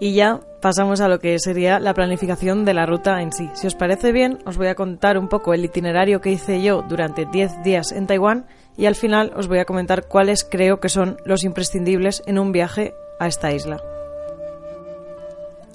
Y 0.00 0.14
ya 0.14 0.40
pasamos 0.60 1.00
a 1.00 1.08
lo 1.08 1.18
que 1.18 1.38
sería 1.38 1.80
la 1.80 1.94
planificación 1.94 2.64
de 2.64 2.74
la 2.74 2.86
ruta 2.86 3.20
en 3.20 3.32
sí. 3.32 3.50
Si 3.54 3.66
os 3.66 3.74
parece 3.74 4.12
bien, 4.12 4.38
os 4.46 4.56
voy 4.56 4.68
a 4.68 4.76
contar 4.76 5.18
un 5.18 5.28
poco 5.28 5.54
el 5.54 5.64
itinerario 5.64 6.20
que 6.20 6.30
hice 6.30 6.62
yo 6.62 6.82
durante 6.82 7.26
10 7.26 7.62
días 7.64 7.90
en 7.92 8.06
Taiwán 8.06 8.46
y 8.76 8.86
al 8.86 8.94
final 8.94 9.32
os 9.34 9.48
voy 9.48 9.58
a 9.58 9.64
comentar 9.64 10.06
cuáles 10.06 10.44
creo 10.44 10.78
que 10.78 10.88
son 10.88 11.16
los 11.24 11.42
imprescindibles 11.42 12.22
en 12.26 12.38
un 12.38 12.52
viaje 12.52 12.94
a 13.18 13.26
esta 13.26 13.52
isla. 13.52 13.82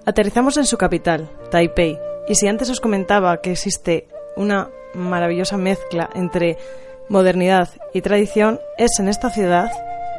Aterrizamos 0.05 0.57
en 0.57 0.65
su 0.65 0.77
capital, 0.77 1.29
Taipei, 1.49 1.99
y 2.27 2.35
si 2.35 2.47
antes 2.47 2.69
os 2.69 2.79
comentaba 2.79 3.41
que 3.41 3.51
existe 3.51 4.07
una 4.35 4.69
maravillosa 4.93 5.57
mezcla 5.57 6.09
entre 6.13 6.57
modernidad 7.09 7.69
y 7.93 8.01
tradición, 8.01 8.59
es 8.77 8.99
en 8.99 9.07
esta 9.07 9.29
ciudad 9.29 9.71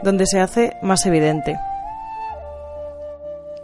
donde 0.02 0.26
se 0.26 0.40
hace 0.40 0.74
más 0.82 1.06
evidente. 1.06 1.58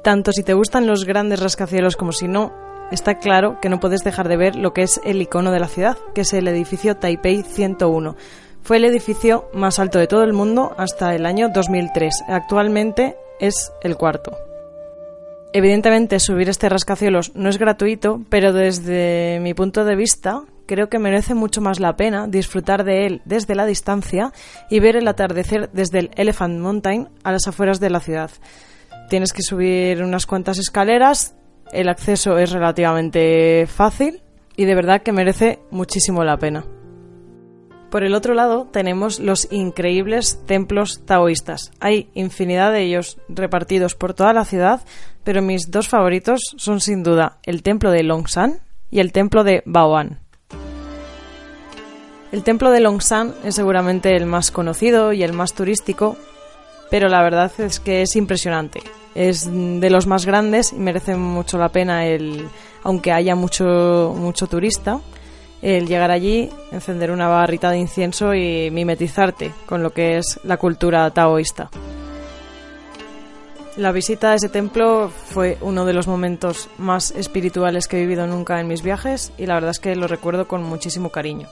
Tanto 0.02 0.33
si 0.33 0.43
te 0.43 0.55
gustan 0.55 0.87
los 0.87 1.05
grandes 1.05 1.40
rascacielos 1.40 1.97
como 1.97 2.12
si 2.12 2.26
no, 2.26 2.52
está 2.90 3.19
claro 3.19 3.61
que 3.61 3.69
no 3.69 3.81
puedes 3.81 4.02
dejar 4.02 4.29
de 4.29 4.37
ver 4.37 4.57
lo 4.57 4.73
que 4.73 4.83
es 4.83 5.00
el 5.05 5.21
icono 5.21 5.52
de 5.52 5.61
la 5.61 5.69
ciudad, 5.69 5.97
que 6.14 6.23
es 6.23 6.33
el 6.33 6.49
edificio 6.49 6.97
Taipei 6.97 7.43
101. 7.43 8.17
Fue 8.62 8.79
el 8.79 8.85
edificio 8.85 9.49
más 9.52 9.79
alto 9.79 9.99
de 9.99 10.07
todo 10.07 10.23
el 10.25 10.33
mundo 10.33 10.75
hasta 10.76 11.14
el 11.14 11.26
año 11.26 11.50
2003. 11.50 12.25
Actualmente 12.29 13.17
es 13.38 13.73
el 13.83 13.97
cuarto. 13.97 14.37
Evidentemente 15.52 16.21
subir 16.21 16.49
este 16.49 16.69
rascacielos 16.69 17.33
no 17.35 17.49
es 17.49 17.59
gratuito, 17.59 18.21
pero 18.29 18.52
desde 18.52 19.40
mi 19.40 19.52
punto 19.52 19.85
de 19.85 19.97
vista 19.97 20.45
creo 20.71 20.89
que 20.89 21.00
merece 21.00 21.35
mucho 21.35 21.61
más 21.61 21.81
la 21.81 21.97
pena 21.97 22.29
disfrutar 22.29 22.85
de 22.85 23.05
él 23.05 23.23
desde 23.25 23.57
la 23.57 23.67
distancia 23.67 24.33
y 24.69 24.79
ver 24.79 24.95
el 24.95 25.09
atardecer 25.09 25.69
desde 25.73 25.99
el 25.99 26.11
Elephant 26.15 26.61
Mountain 26.61 27.09
a 27.25 27.33
las 27.33 27.49
afueras 27.49 27.81
de 27.81 27.91
la 27.91 27.99
ciudad. 27.99 28.31
Tienes 29.09 29.33
que 29.33 29.43
subir 29.43 30.00
unas 30.00 30.27
cuantas 30.27 30.59
escaleras, 30.59 31.35
el 31.73 31.89
acceso 31.89 32.39
es 32.39 32.53
relativamente 32.53 33.67
fácil 33.67 34.23
y 34.55 34.65
de 34.65 34.77
verdad 34.77 35.03
que 35.03 35.11
merece 35.11 35.59
muchísimo 35.73 36.23
la 36.23 36.37
pena. 36.37 36.65
Por 37.91 38.05
el 38.05 38.15
otro 38.15 38.35
lado 38.35 38.69
tenemos 38.71 39.19
los 39.19 39.50
increíbles 39.50 40.41
templos 40.47 41.05
taoístas. 41.05 41.73
Hay 41.81 42.11
infinidad 42.15 42.71
de 42.71 42.83
ellos 42.83 43.19
repartidos 43.29 43.97
por 43.97 44.15
toda 44.15 44.33
la 44.33 44.45
ciudad, 44.45 44.83
pero 45.25 45.43
mis 45.43 45.73
dos 45.73 45.89
favoritos 45.89 46.43
son 46.59 46.81
sin 46.81 47.03
duda 47.03 47.41
el 47.43 47.65
templo 47.65 47.91
de 47.91 48.05
Longshan 48.05 48.61
y 48.89 49.00
el 49.00 49.11
templo 49.11 49.43
de 49.43 49.65
Baoan. 49.67 50.29
El 52.32 52.44
templo 52.44 52.70
de 52.70 52.80
Longshan 52.80 53.34
es 53.44 53.56
seguramente 53.56 54.14
el 54.14 54.25
más 54.25 54.52
conocido 54.52 55.12
y 55.12 55.25
el 55.25 55.32
más 55.32 55.52
turístico, 55.52 56.16
pero 56.88 57.08
la 57.08 57.22
verdad 57.22 57.50
es 57.58 57.80
que 57.80 58.02
es 58.02 58.14
impresionante. 58.14 58.82
Es 59.16 59.49
de 59.52 59.90
los 59.90 60.06
más 60.06 60.26
grandes 60.26 60.72
y 60.72 60.76
merece 60.76 61.16
mucho 61.16 61.58
la 61.58 61.70
pena 61.70 62.06
el, 62.06 62.49
aunque 62.84 63.10
haya 63.10 63.34
mucho, 63.34 64.14
mucho 64.16 64.46
turista, 64.46 65.00
el 65.60 65.88
llegar 65.88 66.12
allí, 66.12 66.49
encender 66.70 67.10
una 67.10 67.26
barrita 67.26 67.70
de 67.70 67.78
incienso 67.78 68.32
y 68.32 68.70
mimetizarte 68.70 69.52
con 69.66 69.82
lo 69.82 69.90
que 69.90 70.18
es 70.18 70.38
la 70.44 70.56
cultura 70.56 71.10
taoísta. 71.10 71.68
La 73.76 73.90
visita 73.90 74.30
a 74.30 74.34
ese 74.34 74.49
templo 74.49 75.10
fue 75.10 75.58
uno 75.60 75.84
de 75.84 75.94
los 75.94 76.06
momentos 76.06 76.68
más 76.78 77.10
espirituales 77.12 77.88
que 77.88 77.96
he 77.96 78.00
vivido 78.00 78.26
nunca 78.28 78.60
en 78.60 78.68
mis 78.68 78.82
viajes 78.82 79.32
y 79.37 79.46
la 79.46 79.54
verdad 79.54 79.70
es 79.70 79.80
que 79.80 79.96
lo 79.96 80.06
recuerdo 80.06 80.46
con 80.46 80.62
muchísimo 80.62 81.10
cariño. 81.10 81.49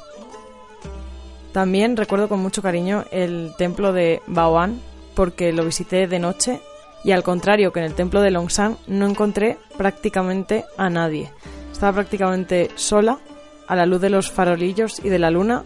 También 1.52 1.96
recuerdo 1.96 2.28
con 2.28 2.40
mucho 2.40 2.62
cariño 2.62 3.04
el 3.10 3.52
templo 3.56 3.92
de 3.92 4.22
Baoan 4.26 4.80
porque 5.14 5.52
lo 5.52 5.64
visité 5.64 6.06
de 6.06 6.18
noche 6.18 6.60
Y 7.04 7.12
al 7.12 7.22
contrario 7.22 7.72
que 7.72 7.80
en 7.80 7.86
el 7.86 7.94
templo 7.94 8.20
de 8.20 8.30
Longshan, 8.30 8.76
no 8.86 9.06
encontré 9.06 9.58
prácticamente 9.76 10.64
a 10.76 10.90
nadie. 10.90 11.30
Estaba 11.72 11.92
prácticamente 11.92 12.70
sola, 12.74 13.18
a 13.66 13.76
la 13.76 13.86
luz 13.86 14.00
de 14.00 14.10
los 14.10 14.30
farolillos 14.30 14.98
y 15.04 15.08
de 15.08 15.18
la 15.18 15.30
luna, 15.30 15.64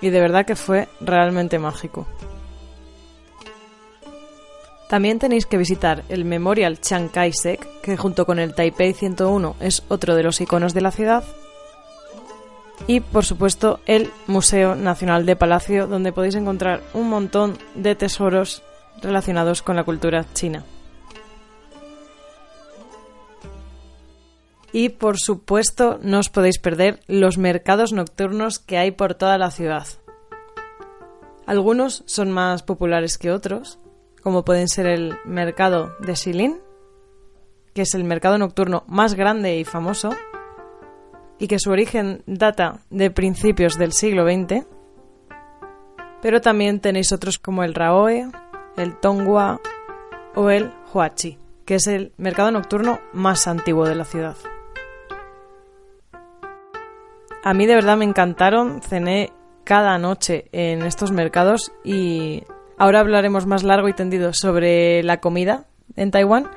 y 0.00 0.10
de 0.10 0.20
verdad 0.20 0.44
que 0.44 0.56
fue 0.56 0.88
realmente 1.00 1.58
mágico. 1.58 2.06
También 4.88 5.18
tenéis 5.18 5.46
que 5.46 5.56
visitar 5.56 6.04
el 6.08 6.24
Memorial 6.24 6.80
Chiang 6.80 7.08
Kai-shek, 7.08 7.80
que 7.80 7.96
junto 7.96 8.24
con 8.24 8.38
el 8.38 8.54
Taipei 8.54 8.92
101 8.92 9.56
es 9.60 9.82
otro 9.88 10.14
de 10.14 10.22
los 10.22 10.40
iconos 10.40 10.74
de 10.74 10.80
la 10.80 10.90
ciudad. 10.90 11.24
Y 12.86 13.00
por 13.00 13.24
supuesto 13.24 13.80
el 13.86 14.10
Museo 14.26 14.74
Nacional 14.74 15.26
de 15.26 15.36
Palacio, 15.36 15.86
donde 15.86 16.12
podéis 16.12 16.36
encontrar 16.36 16.82
un 16.94 17.08
montón 17.08 17.58
de 17.74 17.94
tesoros 17.94 18.62
relacionados 19.02 19.62
con 19.62 19.76
la 19.76 19.84
cultura 19.84 20.24
china. 20.34 20.64
Y 24.72 24.90
por 24.90 25.18
supuesto 25.18 25.98
no 26.02 26.18
os 26.18 26.28
podéis 26.28 26.58
perder 26.58 27.00
los 27.06 27.38
mercados 27.38 27.92
nocturnos 27.92 28.58
que 28.58 28.78
hay 28.78 28.90
por 28.90 29.14
toda 29.14 29.38
la 29.38 29.50
ciudad. 29.50 29.86
Algunos 31.46 32.02
son 32.06 32.30
más 32.30 32.62
populares 32.62 33.18
que 33.18 33.30
otros, 33.30 33.78
como 34.20 34.44
pueden 34.44 34.68
ser 34.68 34.86
el 34.86 35.16
mercado 35.24 35.94
de 36.00 36.16
Xilin, 36.16 36.58
que 37.72 37.82
es 37.82 37.94
el 37.94 38.04
mercado 38.04 38.36
nocturno 38.38 38.84
más 38.88 39.14
grande 39.14 39.56
y 39.56 39.64
famoso, 39.64 40.10
y 41.38 41.48
que 41.48 41.58
su 41.58 41.70
origen 41.70 42.22
data 42.26 42.80
de 42.90 43.10
principios 43.10 43.78
del 43.78 43.92
siglo 43.92 44.24
XX. 44.24 44.66
Pero 46.22 46.40
también 46.40 46.80
tenéis 46.80 47.12
otros 47.12 47.38
como 47.38 47.62
el 47.62 47.74
Raoe, 47.74 48.30
el 48.76 48.96
Tonghua 48.98 49.60
o 50.34 50.50
el 50.50 50.72
Huachi, 50.92 51.38
que 51.64 51.76
es 51.76 51.86
el 51.86 52.12
mercado 52.16 52.50
nocturno 52.50 53.00
más 53.12 53.46
antiguo 53.46 53.86
de 53.86 53.94
la 53.94 54.04
ciudad. 54.04 54.36
A 57.44 57.54
mí 57.54 57.66
de 57.66 57.74
verdad 57.74 57.96
me 57.96 58.04
encantaron, 58.04 58.80
cené 58.82 59.32
cada 59.64 59.98
noche 59.98 60.46
en 60.52 60.82
estos 60.82 61.12
mercados 61.12 61.72
y 61.84 62.42
Ahora 62.78 63.00
hablaremos 63.00 63.46
más 63.46 63.62
largo 63.62 63.88
y 63.88 63.94
tendido 63.94 64.32
sobre 64.34 65.02
la 65.02 65.18
comida 65.20 65.64
en 65.96 66.10
Taiwán, 66.10 66.50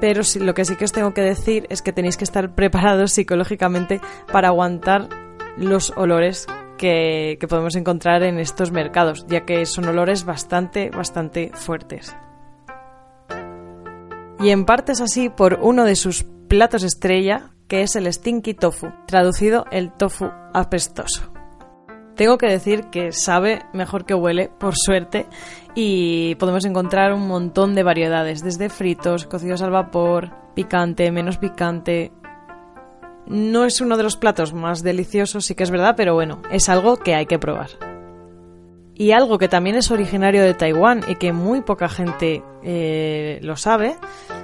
pero 0.00 0.22
lo 0.40 0.54
que 0.54 0.64
sí 0.64 0.76
que 0.76 0.84
os 0.84 0.92
tengo 0.92 1.12
que 1.14 1.22
decir 1.22 1.66
es 1.70 1.82
que 1.82 1.92
tenéis 1.92 2.16
que 2.16 2.24
estar 2.24 2.54
preparados 2.54 3.12
psicológicamente 3.12 4.00
para 4.32 4.48
aguantar 4.48 5.08
los 5.56 5.92
olores 5.96 6.46
que, 6.76 7.36
que, 7.40 7.48
podemos 7.48 7.74
encontrar 7.74 8.22
en 8.22 8.38
estos 8.38 8.70
mercados, 8.70 9.26
ya 9.26 9.44
que 9.44 9.66
son 9.66 9.86
olores 9.86 10.24
bastante, 10.24 10.90
bastante 10.90 11.50
fuertes. 11.52 12.14
Y 14.40 14.50
en 14.50 14.64
parte 14.64 14.92
es 14.92 15.00
así 15.00 15.28
por 15.28 15.58
uno 15.60 15.84
de 15.84 15.96
sus 15.96 16.24
platos 16.48 16.84
estrella, 16.84 17.50
que 17.66 17.82
es 17.82 17.96
el 17.96 18.12
stinky 18.12 18.54
tofu, 18.54 18.92
traducido 19.06 19.66
el 19.72 19.90
tofu 19.92 20.30
apestoso. 20.54 21.32
Tengo 22.14 22.38
que 22.38 22.48
decir 22.48 22.84
que 22.90 23.12
sabe 23.12 23.62
mejor 23.72 24.04
que 24.04 24.14
huele, 24.14 24.48
por 24.48 24.74
suerte, 24.76 25.26
y 25.80 26.34
podemos 26.34 26.64
encontrar 26.64 27.12
un 27.12 27.28
montón 27.28 27.76
de 27.76 27.84
variedades, 27.84 28.42
desde 28.42 28.68
fritos, 28.68 29.26
cocidos 29.26 29.62
al 29.62 29.70
vapor, 29.70 30.32
picante, 30.56 31.12
menos 31.12 31.38
picante. 31.38 32.10
No 33.28 33.64
es 33.64 33.80
uno 33.80 33.96
de 33.96 34.02
los 34.02 34.16
platos 34.16 34.52
más 34.52 34.82
deliciosos, 34.82 35.46
sí 35.46 35.54
que 35.54 35.62
es 35.62 35.70
verdad, 35.70 35.94
pero 35.96 36.14
bueno, 36.14 36.42
es 36.50 36.68
algo 36.68 36.96
que 36.96 37.14
hay 37.14 37.26
que 37.26 37.38
probar. 37.38 37.70
Y 38.96 39.12
algo 39.12 39.38
que 39.38 39.46
también 39.46 39.76
es 39.76 39.92
originario 39.92 40.42
de 40.42 40.54
Taiwán 40.54 41.04
y 41.06 41.14
que 41.14 41.32
muy 41.32 41.60
poca 41.60 41.88
gente 41.88 42.42
eh, 42.64 43.38
lo 43.42 43.54
sabe, 43.54 43.94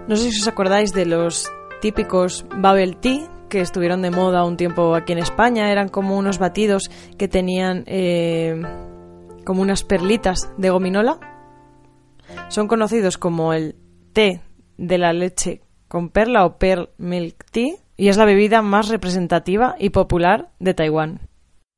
no 0.06 0.14
sé 0.14 0.30
si 0.30 0.40
os 0.40 0.46
acordáis 0.46 0.92
de 0.92 1.04
los 1.04 1.50
típicos 1.80 2.46
bubble 2.58 2.96
tea, 3.00 3.28
que 3.48 3.60
estuvieron 3.60 4.02
de 4.02 4.12
moda 4.12 4.44
un 4.44 4.56
tiempo 4.56 4.94
aquí 4.94 5.12
en 5.12 5.18
España. 5.18 5.72
Eran 5.72 5.88
como 5.88 6.16
unos 6.16 6.38
batidos 6.38 6.90
que 7.18 7.26
tenían 7.26 7.82
eh, 7.86 8.62
como 9.44 9.62
unas 9.62 9.84
perlitas 9.84 10.50
de 10.56 10.70
gominola. 10.70 11.18
Son 12.48 12.68
conocidos 12.68 13.18
como 13.18 13.52
el 13.52 13.76
té 14.12 14.40
de 14.76 14.98
la 14.98 15.12
leche 15.12 15.60
con 15.88 16.08
perla 16.08 16.44
o 16.44 16.58
pearl 16.58 16.90
milk 16.98 17.44
tea 17.50 17.76
y 17.96 18.08
es 18.08 18.16
la 18.16 18.24
bebida 18.24 18.62
más 18.62 18.88
representativa 18.88 19.76
y 19.78 19.90
popular 19.90 20.50
de 20.58 20.74
Taiwán. 20.74 21.20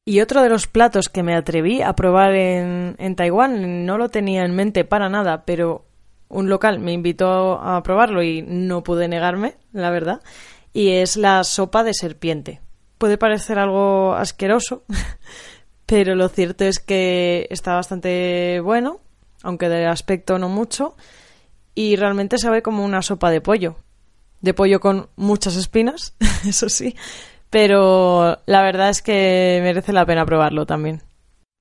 Y 0.07 0.21
otro 0.21 0.43
de 0.43 0.49
los 0.49 0.69
platos 0.69 1.09
que 1.09 1.23
me 1.23 1.35
atreví 1.35 1.83
a 1.83 1.95
probar 1.95 2.35
en, 2.35 2.95
en 2.99 3.17
Taiwán, 3.17 3.85
no 3.85 3.99
lo 3.99 4.09
tenía 4.09 4.45
en 4.45 4.55
mente 4.55 4.85
para 4.85 5.09
nada, 5.09 5.45
pero 5.45 5.85
un 6.29 6.49
local 6.49 6.79
me 6.79 6.93
invitó 6.93 7.61
a 7.61 7.83
probarlo 7.83 8.23
y 8.23 8.43
no 8.43 8.83
pude 8.83 9.09
negarme, 9.09 9.57
la 9.73 9.91
verdad, 9.91 10.21
y 10.73 10.91
es 10.91 11.17
la 11.17 11.43
sopa 11.45 11.83
de 11.85 11.95
serpiente. 11.95 12.61
Puede 12.99 13.19
parecer 13.19 13.59
algo 13.59 14.15
asqueroso, 14.15 14.85
pero 15.87 16.17
lo 16.17 16.29
cierto 16.29 16.65
es 16.65 16.81
que 16.81 17.47
está 17.51 17.75
bastante 17.75 18.61
bueno, 18.61 19.01
aunque 19.43 19.69
de 19.69 19.87
aspecto 19.87 20.39
no 20.39 20.49
mucho, 20.49 20.97
y 21.75 21.95
realmente 21.97 22.39
sabe 22.39 22.63
como 22.63 22.85
una 22.85 23.03
sopa 23.03 23.31
de 23.31 23.41
pollo. 23.41 23.77
De 24.41 24.53
pollo 24.53 24.81
con 24.81 25.09
muchas 25.17 25.57
espinas, 25.57 26.15
eso 26.47 26.69
sí, 26.69 26.97
pero 27.51 28.39
la 28.47 28.63
verdad 28.63 28.91
es 28.91 29.01
que 29.01 29.61
merece 29.63 29.93
la 29.93 30.05
pena 30.05 30.27
probarlo 30.27 30.67
también. 30.67 31.03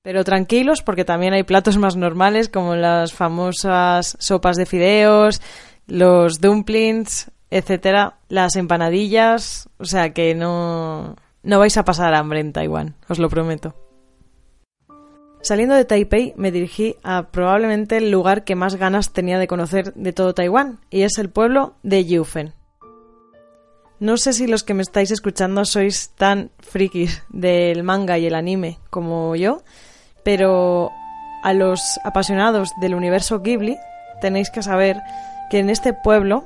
Pero 0.02 0.24
tranquilos 0.24 0.82
porque 0.82 1.04
también 1.04 1.32
hay 1.32 1.42
platos 1.42 1.78
más 1.78 1.96
normales 1.96 2.48
como 2.48 2.76
las 2.76 3.12
famosas 3.12 4.16
sopas 4.20 4.56
de 4.56 4.66
fideos, 4.66 5.40
los 5.86 6.40
dumplings, 6.40 7.30
etcétera, 7.50 8.18
las 8.28 8.56
empanadillas, 8.56 9.68
o 9.78 9.84
sea 9.84 10.12
que 10.12 10.34
no, 10.34 11.16
no 11.42 11.58
vais 11.58 11.76
a 11.76 11.84
pasar 11.84 12.14
hambre 12.14 12.40
en 12.40 12.52
Taiwán, 12.52 12.94
os 13.08 13.18
lo 13.18 13.28
prometo. 13.28 13.85
Saliendo 15.40 15.74
de 15.74 15.84
Taipei 15.84 16.34
me 16.36 16.50
dirigí 16.50 16.96
a 17.02 17.28
probablemente 17.30 17.98
el 17.98 18.10
lugar 18.10 18.44
que 18.44 18.56
más 18.56 18.76
ganas 18.76 19.12
tenía 19.12 19.38
de 19.38 19.46
conocer 19.46 19.94
de 19.94 20.12
todo 20.12 20.34
Taiwán, 20.34 20.80
y 20.90 21.02
es 21.02 21.18
el 21.18 21.30
pueblo 21.30 21.74
de 21.82 22.04
Yufen. 22.04 22.52
No 23.98 24.16
sé 24.18 24.32
si 24.32 24.46
los 24.46 24.62
que 24.62 24.74
me 24.74 24.82
estáis 24.82 25.10
escuchando 25.10 25.64
sois 25.64 26.10
tan 26.10 26.50
frikis 26.58 27.22
del 27.30 27.82
manga 27.82 28.18
y 28.18 28.26
el 28.26 28.34
anime 28.34 28.78
como 28.90 29.34
yo, 29.36 29.62
pero 30.22 30.90
a 31.42 31.52
los 31.54 31.98
apasionados 32.04 32.72
del 32.80 32.94
universo 32.94 33.40
Ghibli 33.40 33.78
tenéis 34.20 34.50
que 34.50 34.62
saber 34.62 34.98
que 35.48 35.60
en 35.60 35.70
este 35.70 35.94
pueblo 35.94 36.44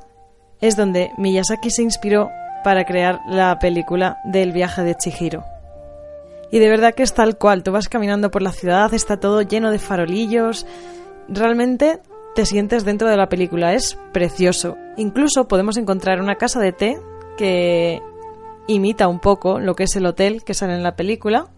es 0.60 0.76
donde 0.76 1.10
Miyazaki 1.16 1.70
se 1.70 1.82
inspiró 1.82 2.30
para 2.62 2.84
crear 2.84 3.20
la 3.26 3.58
película 3.58 4.18
del 4.24 4.52
viaje 4.52 4.82
de 4.82 4.94
Chihiro. 4.94 5.44
Y 6.50 6.58
de 6.58 6.68
verdad 6.68 6.94
que 6.94 7.02
es 7.02 7.14
tal 7.14 7.38
cual, 7.38 7.62
tú 7.62 7.72
vas 7.72 7.88
caminando 7.88 8.30
por 8.30 8.42
la 8.42 8.52
ciudad, 8.52 8.92
está 8.92 9.18
todo 9.18 9.42
lleno 9.42 9.70
de 9.70 9.78
farolillos, 9.78 10.66
realmente 11.28 12.00
te 12.34 12.44
sientes 12.44 12.84
dentro 12.84 13.08
de 13.08 13.16
la 13.16 13.28
película, 13.28 13.74
es 13.74 13.98
precioso. 14.12 14.76
Incluso 14.96 15.48
podemos 15.48 15.76
encontrar 15.76 16.20
una 16.20 16.36
casa 16.36 16.60
de 16.60 16.72
té 16.72 16.98
que 17.36 18.02
imita 18.66 19.08
un 19.08 19.20
poco 19.20 19.58
lo 19.58 19.74
que 19.74 19.84
es 19.84 19.96
el 19.96 20.06
hotel 20.06 20.44
que 20.44 20.54
sale 20.54 20.74
en 20.74 20.82
la 20.82 20.96
película 20.96 21.48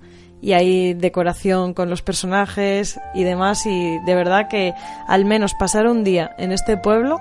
y 0.40 0.54
hay 0.54 0.94
decoración 0.94 1.72
con 1.72 1.88
los 1.88 2.02
personajes 2.02 2.98
y 3.14 3.22
demás 3.24 3.64
y 3.66 3.98
de 4.00 4.14
verdad 4.14 4.48
que 4.48 4.74
al 5.06 5.24
menos 5.24 5.54
pasar 5.54 5.86
un 5.86 6.04
día 6.04 6.34
en 6.38 6.52
este 6.52 6.76
pueblo 6.76 7.20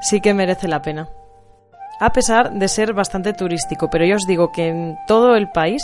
sí 0.00 0.20
que 0.20 0.34
merece 0.34 0.68
la 0.68 0.82
pena. 0.82 1.08
A 2.00 2.12
pesar 2.12 2.52
de 2.52 2.68
ser 2.68 2.92
bastante 2.92 3.32
turístico, 3.32 3.88
pero 3.90 4.04
yo 4.04 4.16
os 4.16 4.26
digo 4.26 4.52
que 4.52 4.68
en 4.68 4.96
todo 5.06 5.36
el 5.36 5.50
país, 5.50 5.82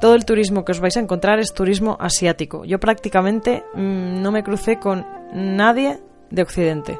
todo 0.00 0.14
el 0.14 0.24
turismo 0.24 0.64
que 0.64 0.72
os 0.72 0.80
vais 0.80 0.96
a 0.96 1.00
encontrar 1.00 1.38
es 1.38 1.54
turismo 1.54 1.96
asiático. 2.00 2.64
Yo 2.64 2.78
prácticamente 2.78 3.64
mm, 3.74 4.22
no 4.22 4.30
me 4.30 4.42
crucé 4.42 4.78
con 4.78 5.06
nadie 5.32 6.00
de 6.30 6.42
Occidente. 6.42 6.98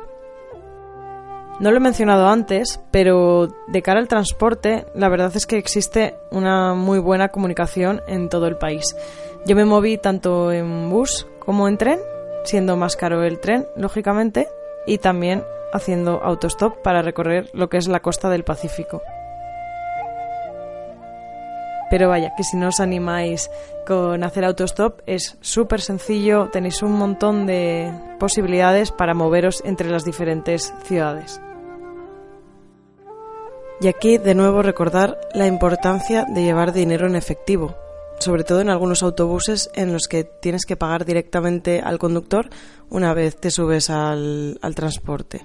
No 1.59 1.71
lo 1.71 1.79
he 1.79 1.81
mencionado 1.81 2.29
antes, 2.29 2.81
pero 2.91 3.49
de 3.69 3.83
cara 3.83 3.99
al 3.99 4.09
transporte, 4.09 4.85
la 4.95 5.09
verdad 5.09 5.33
es 5.35 5.47
que 5.47 5.57
existe 5.57 6.15
una 6.31 6.75
muy 6.75 6.99
buena 6.99 7.29
comunicación 7.29 8.03
en 8.09 8.29
todo 8.29 8.47
el 8.47 8.57
país. 8.57 8.95
Yo 9.47 9.57
me 9.57 9.65
moví 9.65 9.97
tanto 9.97 10.53
en 10.53 10.91
bus 10.91 11.27
como 11.39 11.67
en 11.67 11.79
tren, 11.79 11.99
siendo 12.45 12.77
más 12.77 12.97
caro 12.97 13.23
el 13.23 13.41
tren, 13.41 13.67
lógicamente, 13.75 14.49
y 14.87 14.99
también 14.99 15.45
haciendo 15.73 16.23
autostop 16.23 16.83
para 16.83 17.01
recorrer 17.01 17.49
lo 17.55 17.69
que 17.69 17.79
es 17.79 17.89
la 17.89 18.01
costa 18.01 18.29
del 18.29 18.45
Pacífico. 18.45 19.01
Pero 21.91 22.09
vaya, 22.09 22.35
que 22.37 22.45
si 22.45 22.57
no 22.57 22.69
os 22.69 22.81
animáis 22.81 23.51
con 23.87 24.25
hacer 24.25 24.45
autostop 24.45 25.01
es 25.07 25.39
súper 25.41 25.81
sencillo, 25.81 26.49
tenéis 26.51 26.83
un 26.83 26.93
montón 26.93 27.47
de 27.47 27.93
posibilidades 28.19 28.91
para 28.91 29.15
moveros 29.15 29.63
entre 29.65 29.91
las 29.91 30.05
diferentes 30.05 30.75
ciudades. 30.85 31.41
Y 33.81 33.89
aquí 33.89 34.19
de 34.19 34.35
nuevo 34.35 34.63
recordar 34.63 35.21
la 35.35 35.47
importancia 35.47 36.25
de 36.25 36.43
llevar 36.43 36.73
dinero 36.73 37.07
en 37.07 37.15
efectivo, 37.15 37.77
sobre 38.19 38.43
todo 38.43 38.61
en 38.63 38.71
algunos 38.71 39.03
autobuses 39.03 39.71
en 39.75 39.93
los 39.93 40.09
que 40.09 40.25
tienes 40.25 40.65
que 40.65 40.77
pagar 40.77 41.05
directamente 41.05 41.81
al 41.81 41.99
conductor 41.99 42.49
una 42.89 43.13
vez 43.15 43.37
te 43.37 43.51
subes 43.51 43.91
al, 43.91 44.59
al 44.63 44.75
transporte 44.75 45.43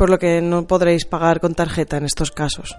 por 0.00 0.08
lo 0.08 0.18
que 0.18 0.40
no 0.40 0.66
podréis 0.66 1.04
pagar 1.04 1.40
con 1.40 1.54
tarjeta 1.54 1.98
en 1.98 2.06
estos 2.06 2.30
casos. 2.30 2.74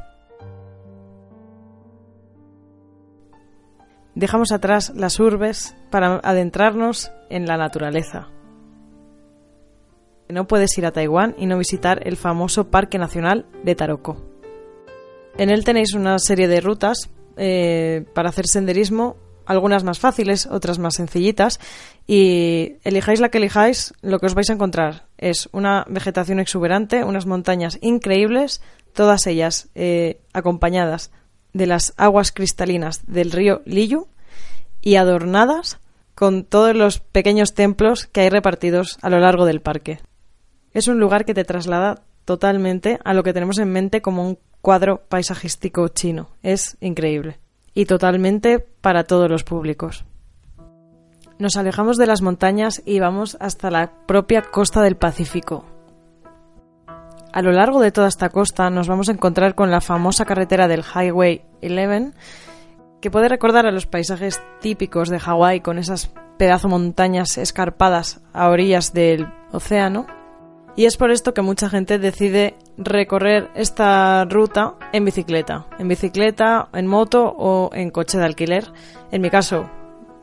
Dejamos 4.15 4.51
atrás 4.51 4.91
las 4.95 5.19
urbes 5.19 5.75
para 5.89 6.17
adentrarnos 6.17 7.11
en 7.29 7.45
la 7.45 7.57
naturaleza. 7.57 8.27
No 10.27 10.47
puedes 10.47 10.77
ir 10.77 10.85
a 10.85 10.91
Taiwán 10.91 11.35
y 11.37 11.45
no 11.45 11.57
visitar 11.57 12.05
el 12.05 12.17
famoso 12.17 12.69
Parque 12.69 12.97
Nacional 12.97 13.45
de 13.63 13.75
Taroko. 13.75 14.17
En 15.37 15.49
él 15.49 15.63
tenéis 15.63 15.93
una 15.93 16.19
serie 16.19 16.47
de 16.47 16.61
rutas 16.61 17.09
eh, 17.37 18.05
para 18.13 18.29
hacer 18.29 18.47
senderismo, 18.47 19.15
algunas 19.45 19.83
más 19.83 19.99
fáciles, 19.99 20.45
otras 20.45 20.77
más 20.77 20.95
sencillitas, 20.95 21.59
y 22.05 22.73
elijáis 22.83 23.19
la 23.19 23.29
que 23.29 23.37
elijáis, 23.37 23.93
lo 24.01 24.19
que 24.19 24.25
os 24.25 24.33
vais 24.33 24.49
a 24.49 24.53
encontrar 24.53 25.07
es 25.17 25.49
una 25.51 25.85
vegetación 25.89 26.39
exuberante, 26.39 27.03
unas 27.03 27.25
montañas 27.25 27.77
increíbles, 27.81 28.61
todas 28.93 29.25
ellas 29.27 29.69
eh, 29.75 30.21
acompañadas 30.33 31.11
de 31.53 31.67
las 31.67 31.93
aguas 31.97 32.31
cristalinas 32.31 33.01
del 33.07 33.31
río 33.31 33.61
Liyu 33.65 34.07
y 34.81 34.95
adornadas 34.95 35.79
con 36.15 36.43
todos 36.43 36.75
los 36.75 36.99
pequeños 36.99 37.53
templos 37.53 38.07
que 38.07 38.21
hay 38.21 38.29
repartidos 38.29 38.97
a 39.01 39.09
lo 39.09 39.19
largo 39.19 39.45
del 39.45 39.61
parque. 39.61 39.99
Es 40.73 40.87
un 40.87 40.99
lugar 40.99 41.25
que 41.25 41.33
te 41.33 41.43
traslada 41.43 42.03
totalmente 42.25 42.99
a 43.03 43.13
lo 43.13 43.23
que 43.23 43.33
tenemos 43.33 43.57
en 43.57 43.71
mente 43.71 44.01
como 44.01 44.27
un 44.27 44.37
cuadro 44.61 45.01
paisajístico 45.09 45.87
chino. 45.89 46.29
Es 46.43 46.77
increíble. 46.79 47.39
Y 47.73 47.85
totalmente 47.85 48.59
para 48.59 49.05
todos 49.05 49.29
los 49.29 49.43
públicos. 49.43 50.05
Nos 51.39 51.57
alejamos 51.57 51.97
de 51.97 52.05
las 52.05 52.21
montañas 52.21 52.81
y 52.85 52.99
vamos 52.99 53.35
hasta 53.39 53.71
la 53.71 53.91
propia 54.05 54.43
costa 54.43 54.81
del 54.81 54.95
Pacífico. 54.95 55.65
A 57.33 57.41
lo 57.41 57.53
largo 57.53 57.79
de 57.79 57.93
toda 57.93 58.09
esta 58.09 58.29
costa 58.29 58.69
nos 58.69 58.89
vamos 58.89 59.07
a 59.07 59.13
encontrar 59.13 59.55
con 59.55 59.71
la 59.71 59.79
famosa 59.79 60.25
carretera 60.25 60.67
del 60.67 60.83
Highway 60.83 61.43
11, 61.63 62.11
que 62.99 63.09
puede 63.09 63.29
recordar 63.29 63.65
a 63.65 63.71
los 63.71 63.85
paisajes 63.85 64.41
típicos 64.59 65.07
de 65.09 65.19
Hawái 65.19 65.61
con 65.61 65.77
esas 65.79 66.11
pedazo 66.37 66.67
montañas 66.67 67.37
escarpadas 67.37 68.19
a 68.33 68.49
orillas 68.49 68.93
del 68.93 69.31
océano 69.53 70.07
y 70.75 70.85
es 70.85 70.97
por 70.97 71.09
esto 71.11 71.33
que 71.33 71.41
mucha 71.41 71.69
gente 71.69 71.99
decide 71.99 72.55
recorrer 72.77 73.49
esta 73.55 74.25
ruta 74.25 74.75
en 74.91 75.05
bicicleta. 75.05 75.67
En 75.79 75.87
bicicleta, 75.87 76.67
en 76.73 76.87
moto 76.87 77.23
o 77.25 77.69
en 77.73 77.91
coche 77.91 78.17
de 78.17 78.25
alquiler. 78.25 78.65
En 79.11 79.21
mi 79.21 79.29
caso, 79.29 79.69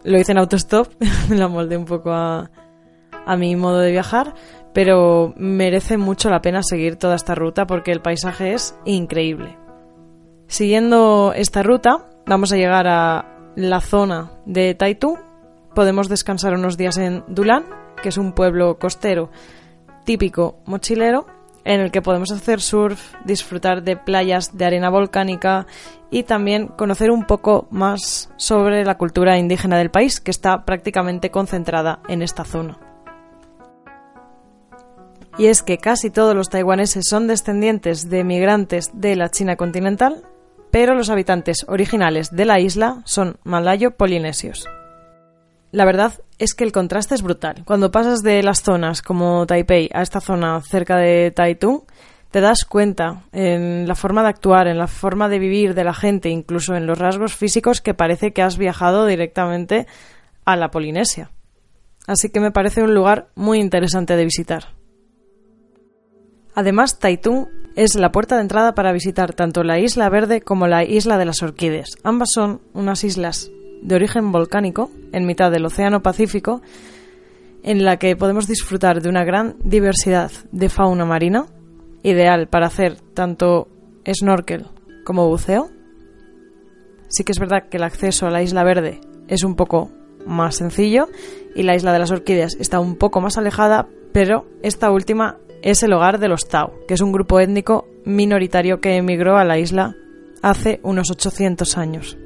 lo 0.05 0.19
hice 0.19 0.33
en 0.33 0.39
autostop, 0.39 0.89
me 1.29 1.37
la 1.37 1.49
moldé 1.49 1.77
un 1.77 1.85
poco 1.87 2.13
a 2.13 2.51
mi 3.37 3.57
modo 3.57 3.81
de 3.81 3.93
viajar, 3.93 4.35
pero 4.73 5.35
merece 5.37 5.97
mucho 5.97 6.31
la 6.31 6.41
pena 6.41 6.63
seguir 6.63 6.97
toda 6.97 7.17
esta 7.17 7.35
ruta 7.35 7.67
porque 7.67 7.93
el 7.93 8.01
paisaje 8.01 8.55
es 8.55 8.77
increíble. 8.85 9.57
Siguiendo 10.47 11.33
esta 11.35 11.63
ruta, 11.63 12.07
vamos 12.27 12.53
a 12.53 12.57
llegar 12.57 12.87
a 12.87 13.53
la 13.55 13.81
zona 13.81 14.31
de 14.47 14.75
Taitu. 14.75 15.19
Podemos 15.75 16.09
descansar 16.09 16.55
unos 16.55 16.77
días 16.77 16.97
en 16.97 17.25
Dulan, 17.29 17.65
que 18.03 18.09
es 18.09 18.19
un 18.19 18.33
pueblo 18.33 18.79
costero 18.79 19.31
típico 20.05 20.61
mochilero 20.65 21.27
en 21.65 21.81
el 21.81 21.91
que 21.91 22.01
podemos 22.01 22.33
hacer 22.33 22.63
surf, 22.63 23.15
disfrutar 23.27 23.83
de 23.83 23.97
playas 23.97 24.57
de 24.57 24.65
arena 24.65 24.89
volcánica 24.89 25.67
y 26.11 26.23
también 26.23 26.69
conocer 26.69 27.11
un 27.11 27.27
poco 27.27 27.69
más 27.71 28.31
sobre 28.37 28.87
la 28.87 28.97
cultura 28.97 29.37
indígena 29.37 29.77
del 29.77 29.91
país, 29.91 30.19
que 30.21 30.31
está 30.31 30.65
prácticamente 30.65 31.31
concentrada 31.31 32.01
en 32.09 32.23
esta 32.23 32.45
zona. 32.45 32.88
Y 35.39 35.47
es 35.47 35.63
que 35.63 35.79
casi 35.79 36.11
todos 36.11 36.35
los 36.35 36.49
taiwaneses 36.49 37.05
son 37.09 37.29
descendientes 37.29 38.11
de 38.11 38.25
migrantes 38.25 38.91
de 38.93 39.15
la 39.15 39.31
China 39.31 39.55
continental, 39.55 40.23
pero 40.73 40.97
los 40.97 41.11
habitantes 41.11 41.65
originales 41.69 42.31
de 42.33 42.45
la 42.45 42.59
isla 42.59 43.03
son 43.05 43.39
malayo-polinesios. 43.45 44.67
La 45.71 45.85
verdad 45.85 46.13
es 46.39 46.55
que 46.55 46.65
el 46.65 46.73
contraste 46.73 47.15
es 47.15 47.23
brutal. 47.23 47.63
Cuando 47.65 47.93
pasas 47.93 48.21
de 48.21 48.43
las 48.43 48.63
zonas 48.63 49.01
como 49.01 49.47
Taipei 49.47 49.89
a 49.95 50.03
esta 50.03 50.21
zona 50.21 50.61
cerca 50.61 50.97
de 50.97 51.31
Taitung, 51.31 51.83
te 52.33 52.41
das 52.41 52.65
cuenta 52.65 53.23
en 53.31 53.87
la 53.87 53.95
forma 53.95 54.23
de 54.23 54.31
actuar, 54.31 54.67
en 54.67 54.77
la 54.77 54.89
forma 54.89 55.29
de 55.29 55.39
vivir 55.39 55.75
de 55.75 55.85
la 55.85 55.95
gente, 55.95 56.31
incluso 56.31 56.75
en 56.75 56.87
los 56.87 56.99
rasgos 56.99 57.35
físicos 57.35 57.81
que 57.81 57.95
parece 57.95 58.33
que 58.33 58.43
has 58.43 58.59
viajado 58.59 59.07
directamente 59.07 59.87
a 60.45 60.57
la 60.57 60.71
Polinesia. 60.71 61.31
Así 62.09 62.31
que 62.31 62.41
me 62.41 62.51
parece 62.51 62.83
un 62.83 62.95
lugar 62.95 63.29
muy 63.35 63.61
interesante 63.61 64.17
de 64.17 64.25
visitar. 64.25 64.78
Además, 66.59 66.99
Taitung 66.99 67.47
es 67.77 67.95
la 67.95 68.11
puerta 68.11 68.35
de 68.35 68.43
entrada 68.43 68.75
para 68.75 68.91
visitar 68.91 69.33
tanto 69.33 69.63
la 69.63 69.79
Isla 69.79 70.09
Verde 70.09 70.41
como 70.41 70.67
la 70.67 70.83
Isla 70.83 71.17
de 71.17 71.25
las 71.25 71.41
Orquídeas. 71.41 71.91
Ambas 72.03 72.31
son 72.35 72.61
unas 72.73 73.05
islas 73.05 73.53
de 73.81 73.95
origen 73.95 74.33
volcánico 74.33 74.91
en 75.13 75.25
mitad 75.25 75.53
del 75.53 75.67
Océano 75.67 76.03
Pacífico, 76.03 76.61
en 77.63 77.85
la 77.85 77.99
que 77.99 78.17
podemos 78.17 78.49
disfrutar 78.49 79.01
de 79.03 79.09
una 79.09 79.23
gran 79.23 79.55
diversidad 79.63 80.33
de 80.51 80.69
fauna 80.69 81.05
marina, 81.05 81.47
ideal 82.03 82.49
para 82.49 82.67
hacer 82.67 82.97
tanto 83.15 83.69
snorkel 84.13 84.67
como 85.05 85.29
buceo. 85.29 85.71
Sí 87.07 87.23
que 87.23 87.31
es 87.31 87.39
verdad 87.39 87.69
que 87.71 87.77
el 87.77 87.85
acceso 87.85 88.27
a 88.27 88.31
la 88.31 88.43
Isla 88.43 88.65
Verde 88.65 89.01
es 89.29 89.45
un 89.45 89.55
poco 89.55 89.93
más 90.27 90.57
sencillo 90.57 91.07
y 91.55 91.63
la 91.63 91.77
Isla 91.77 91.93
de 91.93 92.01
las 92.01 92.11
Orquídeas 92.11 92.57
está 92.59 92.81
un 92.81 92.97
poco 92.97 93.21
más 93.21 93.39
alejada, 93.39 93.87
pero 94.13 94.45
esta 94.65 94.91
última 94.91 95.37
es 95.63 95.83
el 95.83 95.93
hogar 95.93 96.19
de 96.19 96.29
los 96.29 96.49
Tao, 96.49 96.73
que 96.87 96.95
es 96.95 97.01
un 97.01 97.13
grupo 97.13 97.41
étnico 97.41 97.87
minoritario 98.05 98.81
que 98.81 98.97
emigró 98.97 99.37
a 99.37 99.45
la 99.45 99.59
isla 99.59 99.95
hace 100.43 100.81
unos 100.83 101.11
800 101.11 101.77
años. 101.77 102.17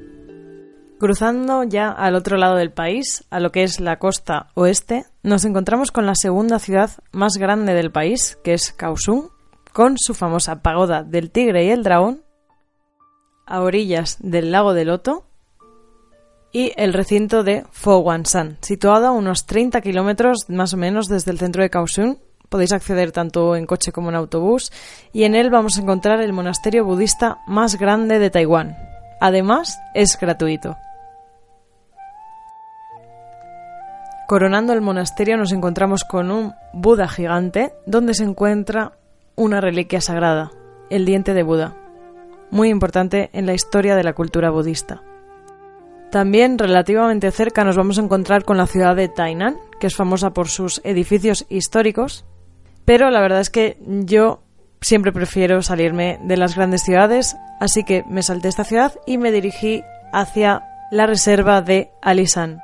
Cruzando 0.99 1.65
ya 1.65 1.91
al 1.91 2.15
otro 2.15 2.37
lado 2.37 2.57
del 2.57 2.71
país, 2.71 3.25
a 3.31 3.41
lo 3.41 3.51
que 3.51 3.65
es 3.65 3.81
la 3.81 3.99
costa 3.99 4.51
oeste, 4.55 5.05
nos 5.23 5.45
encontramos 5.45 5.91
con 5.91 6.07
la 6.07 6.15
segunda 6.15 6.61
ciudad 6.61 6.91
más 7.11 7.39
grande 7.39 7.75
del 7.75 7.91
país, 7.91 8.39
que 8.45 8.55
es 8.55 8.73
Kaohsiung, 8.73 9.31
con 9.73 9.97
su 9.99 10.15
famosa 10.15 10.63
pagoda 10.63 11.03
del 11.03 11.31
tigre 11.31 11.65
y 11.65 11.71
el 11.71 11.83
dragón, 11.83 12.23
a 13.47 13.63
orillas 13.63 14.19
del 14.21 14.53
lago 14.53 14.75
de 14.75 14.85
Loto, 14.85 15.25
y 16.53 16.73
el 16.77 16.93
recinto 16.93 17.43
de 17.43 17.65
Fowanshan, 17.73 18.59
situado 18.61 19.07
a 19.07 19.13
unos 19.13 19.47
30 19.47 19.81
kilómetros 19.81 20.45
más 20.49 20.75
o 20.75 20.77
menos 20.77 21.09
desde 21.09 21.33
el 21.33 21.39
centro 21.39 21.63
de 21.63 21.71
Kaohsiung. 21.71 22.19
Podéis 22.53 22.73
acceder 22.75 23.13
tanto 23.13 23.57
en 23.57 23.65
coche 23.65 23.93
como 23.93 24.11
en 24.11 24.15
autobús, 24.15 24.73
y 25.11 25.25
en 25.25 25.35
él 25.35 25.49
vamos 25.49 25.79
a 25.79 25.81
encontrar 25.81 26.21
el 26.21 26.35
monasterio 26.35 26.85
budista 26.85 27.39
más 27.47 27.79
grande 27.79 28.19
de 28.19 28.29
Taiwán. 28.29 28.77
Además, 29.23 29.81
es 29.95 30.19
gratuito. 30.21 30.77
Coronando 34.29 34.75
el 34.75 34.83
monasterio 34.83 35.39
nos 35.39 35.51
encontramos 35.53 36.05
con 36.05 36.31
un 36.31 36.53
Buda 36.75 37.09
gigante 37.09 37.73
donde 37.87 38.13
se 38.13 38.25
encuentra 38.25 38.99
una 39.35 39.63
reliquia 39.63 40.03
sagrada, 40.03 40.51
el 40.91 41.07
diente 41.07 41.33
de 41.33 41.45
Buda, 41.45 41.75
muy 42.51 42.69
importante 42.69 43.31
en 43.33 43.47
la 43.47 43.55
historia 43.55 43.97
de 43.97 44.05
la 44.05 44.13
cultura 44.13 44.51
budista. 44.51 45.01
También 46.11 46.59
relativamente 46.59 47.31
cerca 47.31 47.65
nos 47.65 47.79
vamos 47.79 47.97
a 47.97 48.03
encontrar 48.03 48.45
con 48.45 48.59
la 48.59 48.67
ciudad 48.67 48.95
de 48.95 49.09
Tainan, 49.09 49.57
que 49.81 49.87
es 49.87 49.97
famosa 49.97 50.35
por 50.35 50.49
sus 50.49 50.83
edificios 50.85 51.47
históricos, 51.49 52.27
pero 52.85 53.11
la 53.11 53.21
verdad 53.21 53.41
es 53.41 53.51
que 53.51 53.79
yo 53.87 54.43
siempre 54.81 55.13
prefiero 55.13 55.63
salirme 55.63 56.19
de 56.23 56.37
las 56.37 56.57
grandes 56.57 56.83
ciudades, 56.83 57.37
así 57.61 57.85
que 57.85 58.05
me 58.09 58.23
salté 58.23 58.49
esta 58.49 58.65
ciudad 58.65 58.95
y 59.07 59.19
me 59.19 59.33
dirigí 59.33 59.83
hacia 60.13 60.65
la 60.91 61.07
reserva 61.07 61.63
de 61.63 61.91
Alisan, 62.03 62.61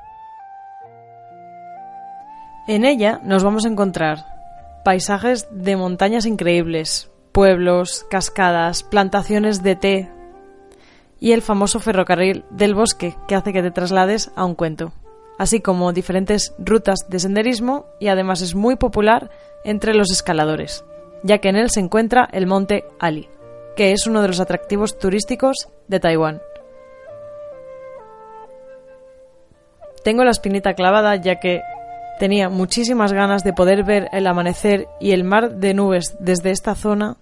en 2.69 2.85
ella 2.85 3.19
nos 3.25 3.43
vamos 3.43 3.65
a 3.65 3.69
encontrar 3.69 4.27
paisajes 4.85 5.49
de 5.51 5.75
montañas 5.75 6.27
increíbles, 6.27 7.11
pueblos, 7.33 8.05
cascadas, 8.11 8.83
plantaciones 8.83 9.63
de 9.63 9.75
té 9.75 10.13
y 11.19 11.33
el 11.33 11.41
famoso 11.41 11.81
ferrocarril 11.81 12.45
del 12.51 12.75
bosque 12.75 13.17
que 13.27 13.35
hace 13.35 13.55
que 13.55 13.63
te 13.63 13.71
traslades 13.71 14.31
a 14.37 14.45
un 14.45 14.55
cuento, 14.55 14.93
así 15.39 15.63
como 15.63 15.95
diferentes 15.95 16.53
rutas 16.59 17.07
de 17.09 17.21
senderismo 17.21 17.87
y 18.01 18.09
además 18.09 18.43
es 18.43 18.55
muy 18.55 18.77
popular 18.77 19.31
entre 19.65 19.95
los 19.95 20.11
escaladores, 20.11 20.85
ya 21.23 21.39
que 21.39 21.49
en 21.49 21.57
él 21.57 21.71
se 21.71 21.81
encuentra 21.81 22.29
el 22.33 22.47
monte 22.47 22.85
Ali, 22.99 23.29
que 23.77 23.93
es 23.93 24.07
uno 24.07 24.23
de 24.23 24.29
los 24.29 24.41
atractivos 24.41 24.99
turísticos 24.99 25.69
de 25.89 26.01
Taiwán. 26.01 26.41
Tengo 30.05 30.25
la 30.25 30.31
espinita 30.31 30.75
clavada 30.75 31.17
ya 31.17 31.41
que 31.41 31.61
Tenía 32.19 32.49
muchísimas 32.49 33.13
ganas 33.13 33.45
de 33.45 33.53
poder 33.53 33.85
ver 33.85 34.09
el 34.13 34.27
amanecer 34.27 34.89
y 34.99 35.13
el 35.13 35.23
mar 35.23 35.53
de 35.53 35.73
nubes 35.73 36.17
desde 36.19 36.51
esta 36.51 36.75
zona, 36.75 37.17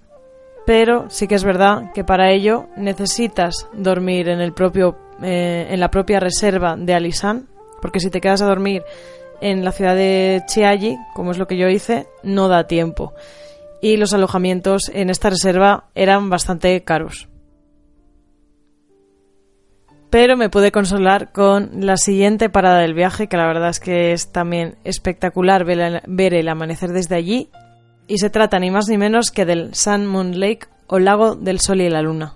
pero 0.65 1.11
sí 1.11 1.29
que 1.29 1.35
es 1.35 1.45
verdad 1.45 1.93
que 1.95 2.03
para 2.03 2.33
ello 2.33 2.67
necesitas 2.77 3.69
dormir 3.75 4.31
en, 4.31 4.41
el 4.41 4.55
propio, 4.55 4.97
eh, 5.23 5.67
en 5.69 5.81
la 5.81 5.91
propia 5.91 6.19
reserva 6.19 6.77
de 6.79 6.95
Alisán, 6.95 7.47
porque 7.83 8.01
si 8.01 8.09
te 8.09 8.23
quedas 8.23 8.41
a 8.41 8.47
dormir 8.47 8.85
en 9.41 9.65
la 9.65 9.73
ciudad 9.73 9.95
de 9.95 10.43
Chiayi, 10.47 10.97
como 11.15 11.31
es 11.31 11.39
lo 11.39 11.47
que 11.47 11.57
yo 11.57 11.69
hice, 11.69 12.07
no 12.23 12.49
da 12.49 12.67
tiempo. 12.67 13.13
y 13.81 13.97
los 13.97 14.15
alojamientos 14.15 14.91
en 14.93 15.11
esta 15.11 15.31
reserva 15.31 15.85
eran 15.95 16.31
bastante 16.31 16.83
caros. 16.83 17.29
Pero 20.11 20.37
me 20.37 20.49
pude 20.49 20.73
consolar 20.73 21.33
con 21.33 21.87
la 21.87 21.97
siguiente 21.97 22.49
parada 22.49 22.79
del 22.79 22.95
viaje, 22.95 23.29
que 23.29 23.37
la 23.37 23.47
verdad 23.47 23.71
es 23.71 23.81
que 23.81 24.13
es 24.13 24.33
también 24.33 24.77
espectacular 24.85 25.65
ver 25.65 26.35
el 26.35 26.49
amanecer 26.49 26.91
desde 26.91 27.17
allí. 27.17 27.51
Y 28.07 28.19
se 28.19 28.31
trata 28.31 28.59
ni 28.59 28.71
más 28.71 28.89
ni 28.89 28.99
menos 28.99 29.31
que 29.31 29.45
del 29.45 29.75
Sun 29.75 30.07
Moon 30.07 30.39
Lake 30.39 30.69
o 30.87 30.99
Lago 30.99 31.35
del 31.35 31.61
Sol 31.61 31.81
y 31.81 31.91
la 31.91 32.03
Luna, 32.03 32.35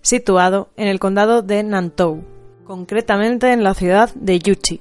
situado 0.00 0.70
en 0.76 0.88
el 0.88 0.98
condado 0.98 1.42
de 1.42 1.62
Nantou, 1.62 2.24
concretamente 2.64 3.52
en 3.52 3.62
la 3.62 3.74
ciudad 3.74 4.10
de 4.14 4.38
Yuchi. 4.38 4.80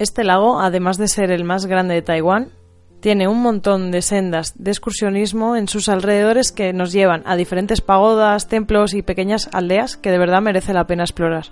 Este 0.00 0.24
lago, 0.24 0.62
además 0.62 0.96
de 0.96 1.08
ser 1.08 1.30
el 1.30 1.44
más 1.44 1.66
grande 1.66 1.92
de 1.92 2.00
Taiwán, 2.00 2.52
tiene 3.00 3.28
un 3.28 3.42
montón 3.42 3.90
de 3.90 4.00
sendas 4.00 4.54
de 4.56 4.70
excursionismo 4.70 5.56
en 5.56 5.68
sus 5.68 5.90
alrededores 5.90 6.52
que 6.52 6.72
nos 6.72 6.90
llevan 6.90 7.22
a 7.26 7.36
diferentes 7.36 7.82
pagodas, 7.82 8.48
templos 8.48 8.94
y 8.94 9.02
pequeñas 9.02 9.50
aldeas 9.52 9.98
que 9.98 10.10
de 10.10 10.16
verdad 10.16 10.40
merece 10.40 10.72
la 10.72 10.86
pena 10.86 11.02
explorar. 11.02 11.48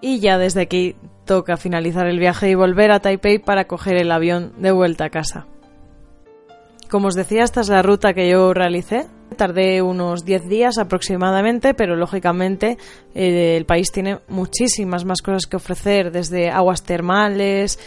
Y 0.00 0.20
ya 0.20 0.38
desde 0.38 0.62
aquí 0.62 0.96
toca 1.26 1.58
finalizar 1.58 2.06
el 2.06 2.18
viaje 2.18 2.48
y 2.48 2.54
volver 2.54 2.92
a 2.92 3.00
Taipei 3.00 3.38
para 3.38 3.66
coger 3.66 3.98
el 3.98 4.10
avión 4.10 4.54
de 4.56 4.72
vuelta 4.72 5.04
a 5.04 5.10
casa. 5.10 5.46
Como 6.88 7.08
os 7.08 7.14
decía, 7.14 7.44
esta 7.44 7.60
es 7.60 7.68
la 7.68 7.82
ruta 7.82 8.14
que 8.14 8.26
yo 8.30 8.54
realicé. 8.54 9.06
Tardé 9.36 9.80
unos 9.82 10.24
10 10.24 10.48
días 10.48 10.78
aproximadamente, 10.78 11.74
pero 11.74 11.96
lógicamente 11.96 12.78
eh, 13.14 13.56
el 13.56 13.64
país 13.64 13.92
tiene 13.92 14.18
muchísimas 14.28 15.04
más 15.04 15.22
cosas 15.22 15.46
que 15.46 15.56
ofrecer, 15.56 16.10
desde 16.10 16.50
aguas 16.50 16.82
termales, 16.82 17.78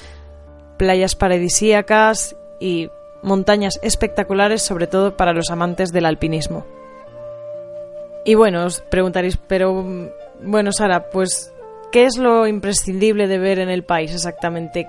playas 0.78 1.16
paradisíacas 1.16 2.36
y 2.60 2.90
montañas 3.22 3.80
espectaculares, 3.82 4.62
sobre 4.62 4.88
todo 4.88 5.18
para 5.18 5.34
los 5.34 5.50
amantes 5.50 5.92
del 5.92 6.06
alpinismo. 6.06 6.66
Y 8.26 8.36
bueno, 8.36 8.66
os 8.66 8.82
preguntaréis, 8.82 9.38
pero 9.38 9.86
bueno, 10.42 10.72
Sara, 10.72 11.10
pues, 11.10 11.54
¿qué 11.92 12.06
es 12.06 12.18
lo 12.18 12.48
imprescindible 12.48 13.28
de 13.28 13.38
ver 13.38 13.60
en 13.60 13.70
el 13.70 13.84
país 13.84 14.14
exactamente? 14.14 14.88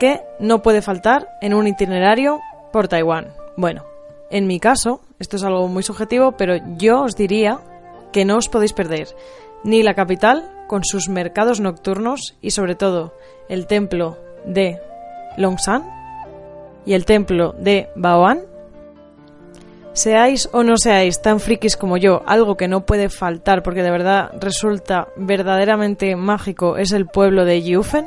¿Qué 0.00 0.20
no 0.40 0.62
puede 0.62 0.82
faltar 0.82 1.28
en 1.40 1.54
un 1.54 1.68
itinerario 1.68 2.40
por 2.72 2.88
Taiwán? 2.88 3.32
Bueno, 3.56 3.84
en 4.30 4.46
mi 4.46 4.60
caso, 4.60 5.00
esto 5.18 5.36
es 5.36 5.44
algo 5.44 5.68
muy 5.68 5.82
subjetivo, 5.82 6.32
pero 6.32 6.56
yo 6.76 7.02
os 7.02 7.16
diría 7.16 7.60
que 8.12 8.24
no 8.24 8.36
os 8.36 8.48
podéis 8.48 8.72
perder 8.72 9.08
ni 9.64 9.82
la 9.82 9.94
capital 9.94 10.50
con 10.66 10.84
sus 10.84 11.08
mercados 11.08 11.60
nocturnos 11.60 12.36
y 12.40 12.50
sobre 12.50 12.74
todo 12.74 13.14
el 13.48 13.66
templo 13.66 14.18
de 14.44 14.80
Longshan 15.36 15.84
y 16.84 16.94
el 16.94 17.04
templo 17.04 17.54
de 17.58 17.90
Baoan? 17.94 18.40
Seáis 19.92 20.48
o 20.52 20.62
no 20.62 20.76
seáis 20.76 21.22
tan 21.22 21.40
frikis 21.40 21.76
como 21.76 21.96
yo, 21.96 22.22
algo 22.26 22.56
que 22.56 22.68
no 22.68 22.84
puede 22.84 23.08
faltar 23.08 23.62
porque 23.62 23.82
de 23.82 23.90
verdad 23.90 24.30
resulta 24.38 25.08
verdaderamente 25.16 26.14
mágico 26.16 26.76
es 26.76 26.92
el 26.92 27.06
pueblo 27.06 27.44
de 27.44 27.62
Yufen. 27.62 28.06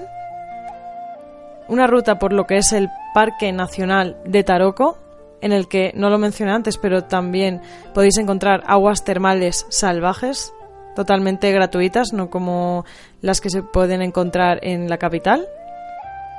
Una 1.67 1.87
ruta 1.87 2.19
por 2.19 2.31
lo 2.31 2.45
que 2.45 2.57
es 2.57 2.73
el 2.73 2.89
Parque 3.13 3.51
Nacional 3.51 4.17
de 4.23 4.43
Taroko, 4.43 4.97
en 5.41 5.51
el 5.51 5.67
que 5.67 5.91
no 5.95 6.09
lo 6.09 6.17
mencioné 6.17 6.51
antes, 6.51 6.77
pero 6.77 7.03
también 7.03 7.61
podéis 7.93 8.17
encontrar 8.17 8.63
aguas 8.65 9.03
termales 9.03 9.65
salvajes, 9.69 10.53
totalmente 10.95 11.51
gratuitas, 11.51 12.13
no 12.13 12.29
como 12.29 12.85
las 13.21 13.41
que 13.41 13.49
se 13.49 13.63
pueden 13.63 14.01
encontrar 14.01 14.59
en 14.63 14.89
la 14.89 14.97
capital 14.97 15.47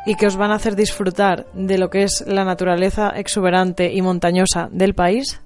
y 0.06 0.14
que 0.14 0.26
os 0.26 0.36
van 0.36 0.50
a 0.50 0.56
hacer 0.56 0.76
disfrutar 0.76 1.46
de 1.52 1.78
lo 1.78 1.90
que 1.90 2.02
es 2.02 2.24
la 2.26 2.44
naturaleza 2.44 3.10
exuberante 3.10 3.92
y 3.92 4.02
montañosa 4.02 4.68
del 4.72 4.94
país. 4.94 5.40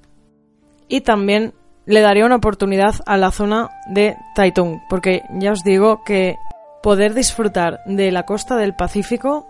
Y 0.89 1.01
también 1.01 1.55
le 1.87 2.01
daría 2.01 2.27
una 2.27 2.37
oportunidad 2.37 2.95
a 3.07 3.17
la 3.17 3.31
zona 3.31 3.71
de 3.89 4.17
Taitung, 4.35 4.81
porque 4.89 5.23
ya 5.31 5.53
os 5.53 5.63
digo 5.65 6.03
que 6.05 6.37
poder 6.83 7.15
disfrutar 7.15 7.81
de 7.87 8.11
la 8.11 8.25
costa 8.25 8.57
del 8.57 8.75
Pacífico 8.75 9.47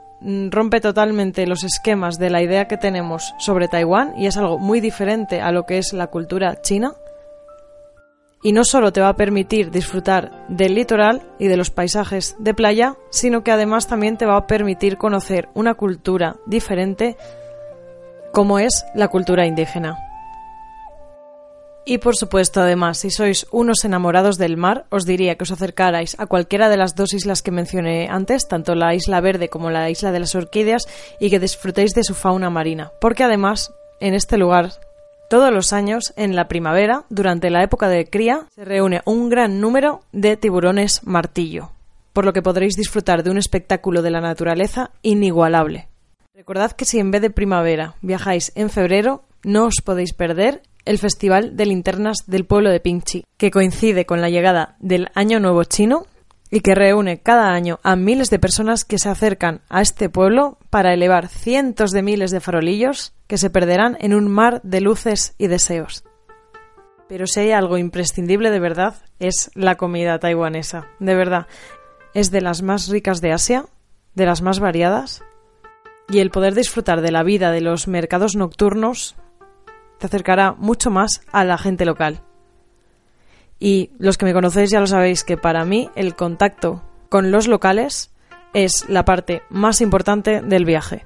rompe 0.51 0.81
totalmente 0.81 1.47
los 1.47 1.65
esquemas 1.65 2.19
de 2.19 2.31
la 2.31 2.43
idea 2.43 2.67
que 2.67 2.77
tenemos 2.77 3.35
sobre 3.39 3.69
Taiwán 3.69 4.15
y 4.17 4.27
es 4.27 4.37
algo 4.37 4.59
muy 4.59 4.81
diferente 4.81 5.41
a 5.41 5.53
lo 5.53 5.65
que 5.67 5.79
es 5.79 5.93
la 5.93 6.07
cultura 6.07 6.61
china 6.63 6.95
y 8.45 8.53
no 8.53 8.65
solo 8.65 8.93
te 8.93 9.01
va 9.01 9.09
a 9.09 9.17
permitir 9.17 9.71
disfrutar 9.71 10.31
del 10.49 10.75
litoral 10.75 11.23
y 11.39 11.49
de 11.49 11.57
los 11.57 11.71
paisajes 11.71 12.37
de 12.39 12.53
playa, 12.53 12.97
sino 13.11 13.43
que 13.43 13.51
además 13.51 13.87
también 13.87 14.19
te 14.19 14.27
va 14.27 14.37
a 14.37 14.47
permitir 14.47 14.99
conocer 14.99 15.49
una 15.55 15.75
cultura 15.75 16.37
diferente 16.47 17.17
como 18.33 18.59
es 18.59 18.85
la 18.95 19.09
cultura 19.09 19.47
indígena. 19.47 19.97
Y 21.87 21.99
por 21.99 22.17
supuesto, 22.17 22.63
además, 22.63 22.99
si 22.99 23.11
sois 23.11 23.47
unos 23.51 23.85
enamorados 23.85 24.39
del 24.39 24.57
mar, 24.57 24.87
os 24.89 25.05
diría 25.05 25.37
que 25.37 25.45
os 25.45 25.53
acercarais 25.53 26.17
a 26.19 26.27
cualquiera 26.27 26.71
de 26.71 26.79
las 26.79 26.95
dos 26.95 27.13
islas 27.13 27.43
que 27.43 27.51
mencioné 27.51 28.09
antes, 28.09 28.49
tanto 28.49 28.75
la 28.75 28.95
isla 28.95 29.21
verde 29.21 29.51
como 29.51 29.71
la 29.71 29.91
isla 29.91 30.11
de 30.11 30.21
las 30.21 30.35
orquídeas, 30.35 30.89
y 31.21 31.29
que 31.29 31.41
disfrutéis 31.41 31.93
de 31.93 32.03
su 32.03 32.15
fauna 32.15 32.49
marina, 32.49 32.91
porque 33.01 33.25
además 33.25 33.73
en 34.01 34.15
este 34.15 34.39
lugar 34.39 34.73
todos 35.29 35.53
los 35.53 35.73
años, 35.73 36.13
en 36.17 36.37
la 36.37 36.49
primavera, 36.49 37.05
durante 37.09 37.51
la 37.51 37.63
época 37.63 37.89
de 37.89 38.07
cría, 38.07 38.47
se 38.55 38.65
reúne 38.65 39.03
un 39.05 39.29
gran 39.29 39.61
número 39.61 40.03
de 40.13 40.37
tiburones 40.37 41.03
martillo, 41.05 41.71
por 42.13 42.25
lo 42.25 42.33
que 42.33 42.43
podréis 42.43 42.77
disfrutar 42.77 43.23
de 43.23 43.31
un 43.31 43.39
espectáculo 43.39 44.01
de 44.03 44.11
la 44.11 44.21
naturaleza 44.21 44.91
inigualable. 45.03 45.89
Recordad 46.35 46.73
que 46.73 46.85
si 46.85 46.99
en 46.99 47.11
vez 47.11 47.23
de 47.23 47.31
primavera 47.31 47.95
viajáis 48.01 48.53
en 48.55 48.71
febrero, 48.71 49.25
no 49.43 49.65
os 49.65 49.77
podéis 49.83 50.13
perder 50.13 50.63
el 50.85 50.99
Festival 50.99 51.57
de 51.57 51.67
Linternas 51.67 52.25
del 52.27 52.45
pueblo 52.45 52.71
de 52.71 52.81
Pingchi, 52.81 53.25
que 53.37 53.51
coincide 53.51 54.07
con 54.07 54.21
la 54.21 54.31
llegada 54.31 54.77
del 54.81 55.09
Año 55.15 55.41
Nuevo 55.41 55.65
Chino 55.65 56.07
y 56.51 56.61
que 56.61 56.75
reúne 56.75 57.21
cada 57.21 57.53
año 57.53 57.81
a 57.83 57.97
miles 57.97 58.31
de 58.31 58.39
personas 58.39 58.85
que 58.85 58.99
se 58.99 59.09
acercan 59.09 59.63
a 59.69 59.81
este 59.81 60.09
pueblo 60.09 60.59
para 60.71 60.95
elevar 60.95 61.29
cientos 61.29 61.91
de 61.91 62.03
miles 62.03 62.31
de 62.31 62.41
farolillos 62.41 63.13
que 63.27 63.39
se 63.39 63.51
perderán 63.51 63.97
en 64.01 64.15
un 64.15 64.31
mar 64.31 64.61
de 64.63 64.81
luces 64.81 65.35
y 65.39 65.49
deseos. 65.49 66.05
Pero 67.09 67.27
si 67.27 67.41
hay 67.41 67.51
algo 67.51 67.77
imprescindible 67.77 68.51
de 68.51 68.61
verdad, 68.61 68.95
es 69.19 69.51
la 69.55 69.77
comida 69.77 70.19
taiwanesa. 70.19 70.89
De 71.01 71.15
verdad, 71.15 71.47
es 72.15 72.31
de 72.31 72.41
las 72.41 72.63
más 72.63 72.89
ricas 72.89 73.21
de 73.21 73.33
Asia, 73.33 73.67
de 74.15 74.27
las 74.27 74.41
más 74.41 74.61
variadas, 74.61 75.23
y 76.09 76.21
el 76.21 76.31
poder 76.31 76.55
disfrutar 76.55 77.01
de 77.01 77.11
la 77.11 77.23
vida 77.23 77.51
de 77.51 77.61
los 77.61 77.89
mercados 77.89 78.37
nocturnos 78.37 79.17
te 79.99 80.07
acercará 80.07 80.53
mucho 80.53 80.91
más 80.91 81.23
a 81.33 81.45
la 81.45 81.59
gente 81.59 81.85
local. 81.85 82.21
Y 83.59 83.91
los 83.99 84.19
que 84.19 84.27
me 84.27 84.35
conocéis 84.35 84.71
ya 84.71 84.81
lo 84.81 84.87
sabéis 84.87 85.25
que 85.25 85.37
para 85.37 85.65
mí 85.65 85.91
el 85.95 86.15
contacto 86.15 86.83
con 87.09 87.31
los 87.31 87.49
locales 87.49 88.11
es 88.53 88.89
la 88.89 89.05
parte 89.05 89.43
más 89.51 89.81
importante 89.81 90.41
del 90.41 90.65
viaje. 90.65 91.05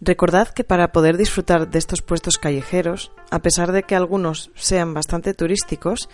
Recordad 0.00 0.48
que 0.48 0.64
para 0.64 0.92
poder 0.92 1.16
disfrutar 1.16 1.70
de 1.70 1.78
estos 1.78 2.02
puestos 2.02 2.38
callejeros, 2.38 3.12
a 3.30 3.40
pesar 3.40 3.72
de 3.72 3.82
que 3.82 3.96
algunos 3.96 4.50
sean 4.54 4.92
bastante 4.92 5.32
turísticos, 5.32 6.08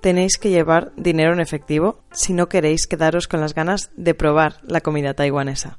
tenéis 0.00 0.38
que 0.38 0.50
llevar 0.50 0.92
dinero 0.96 1.32
en 1.32 1.40
efectivo 1.40 2.00
si 2.10 2.32
no 2.32 2.48
queréis 2.48 2.86
quedaros 2.86 3.28
con 3.28 3.40
las 3.40 3.54
ganas 3.54 3.90
de 3.96 4.14
probar 4.14 4.56
la 4.62 4.80
comida 4.80 5.14
taiwanesa. 5.14 5.78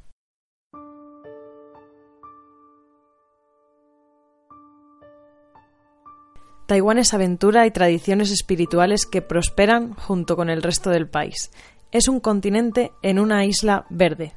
Taiwán 6.70 6.98
es 6.98 7.14
aventura 7.14 7.66
y 7.66 7.72
tradiciones 7.72 8.30
espirituales 8.30 9.04
que 9.04 9.22
prosperan 9.22 9.94
junto 9.94 10.36
con 10.36 10.48
el 10.48 10.62
resto 10.62 10.90
del 10.90 11.08
país. 11.08 11.50
Es 11.90 12.06
un 12.06 12.20
continente 12.20 12.92
en 13.02 13.18
una 13.18 13.44
isla 13.44 13.86
verde, 13.90 14.34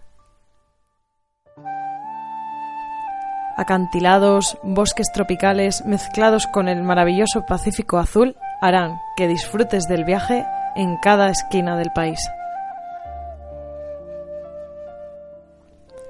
acantilados, 3.56 4.58
bosques 4.64 5.12
tropicales 5.14 5.86
mezclados 5.86 6.48
con 6.48 6.70
el 6.70 6.82
maravilloso 6.82 7.46
Pacífico 7.46 8.00
azul 8.00 8.36
harán 8.62 8.98
que 9.16 9.28
disfrutes 9.28 9.84
del 9.84 10.04
viaje 10.04 10.44
en 10.76 10.98
cada 10.98 11.30
esquina 11.30 11.78
del 11.78 11.92
país. 11.94 12.18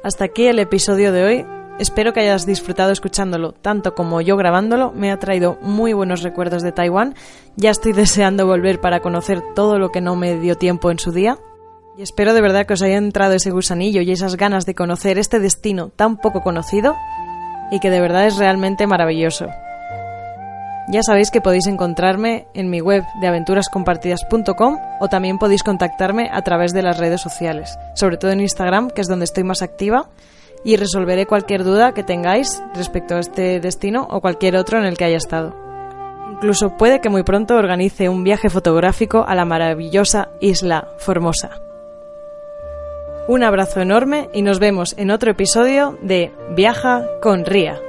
Hasta 0.06 0.24
aquí 0.24 0.48
el 0.48 0.60
episodio 0.60 1.12
de 1.12 1.24
hoy. 1.26 1.63
Espero 1.80 2.14
que 2.14 2.20
hayas 2.20 2.46
disfrutado 2.46 2.92
escuchándolo, 2.92 3.52
tanto 3.52 3.96
como 3.96 4.22
yo 4.22 4.38
grabándolo. 4.38 4.92
Me 4.92 5.12
ha 5.12 5.18
traído 5.18 5.58
muy 5.62 5.94
buenos 5.94 6.22
recuerdos 6.22 6.62
de 6.62 6.72
Taiwán. 6.72 7.16
Ya 7.56 7.72
estoy 7.72 7.94
deseando 7.94 8.46
volver 8.46 8.80
para 8.80 9.00
conocer 9.00 9.42
todo 9.56 9.80
lo 9.80 9.92
que 9.92 10.02
no 10.02 10.16
me 10.16 10.40
dio 10.40 10.56
tiempo 10.56 10.92
en 10.92 11.00
su 11.00 11.12
día. 11.12 11.38
Y 11.98 12.02
espero 12.02 12.34
de 12.34 12.42
verdad 12.42 12.66
que 12.66 12.74
os 12.74 12.82
haya 12.82 12.98
entrado 12.98 13.34
ese 13.34 13.52
gusanillo 13.52 14.02
y 14.02 14.12
esas 14.12 14.36
ganas 14.36 14.66
de 14.66 14.76
conocer 14.76 15.18
este 15.18 15.40
destino 15.40 15.90
tan 15.90 16.18
poco 16.18 16.42
conocido 16.42 16.96
y 17.72 17.80
que 17.80 17.90
de 17.90 18.02
verdad 18.02 18.26
es 18.26 18.38
realmente 18.38 18.88
maravilloso. 18.88 19.48
Ya 20.90 21.02
sabéis 21.02 21.32
que 21.32 21.40
podéis 21.40 21.68
encontrarme 21.68 22.48
en 22.54 22.70
mi 22.70 22.82
web 22.82 23.04
de 23.22 23.28
aventurascompartidas.com 23.28 24.78
o 25.00 25.08
también 25.08 25.38
podéis 25.38 25.64
contactarme 25.64 26.30
a 26.32 26.42
través 26.42 26.74
de 26.74 26.82
las 26.82 26.98
redes 26.98 27.22
sociales, 27.22 27.78
sobre 27.96 28.18
todo 28.18 28.32
en 28.32 28.42
Instagram, 28.42 28.90
que 28.90 29.02
es 29.02 29.08
donde 29.08 29.26
estoy 29.26 29.44
más 29.44 29.62
activa, 29.62 30.10
y 30.64 30.76
resolveré 30.78 31.26
cualquier 31.26 31.64
duda 31.64 31.94
que 31.94 32.04
tengáis 32.04 32.64
respecto 32.76 33.16
a 33.16 33.20
este 33.20 33.60
destino 33.60 34.08
o 34.10 34.22
cualquier 34.22 34.56
otro 34.56 34.80
en 34.80 34.86
el 34.86 34.98
que 34.98 35.06
haya 35.06 35.18
estado. 35.18 35.56
Incluso 36.32 36.78
puede 36.78 37.00
que 37.00 37.10
muy 37.10 37.24
pronto 37.24 37.56
organice 37.56 38.10
un 38.10 38.24
viaje 38.24 38.50
fotográfico 38.50 39.24
a 39.28 39.36
la 39.36 39.46
maravillosa 39.46 40.30
isla 40.40 40.90
Formosa. 40.98 41.62
Un 43.28 43.44
abrazo 43.44 43.80
enorme 43.80 44.30
y 44.34 44.42
nos 44.42 44.60
vemos 44.60 44.96
en 44.98 45.12
otro 45.12 45.32
episodio 45.32 45.98
de 46.02 46.34
Viaja 46.56 47.06
con 47.22 47.46
Ría. 47.46 47.80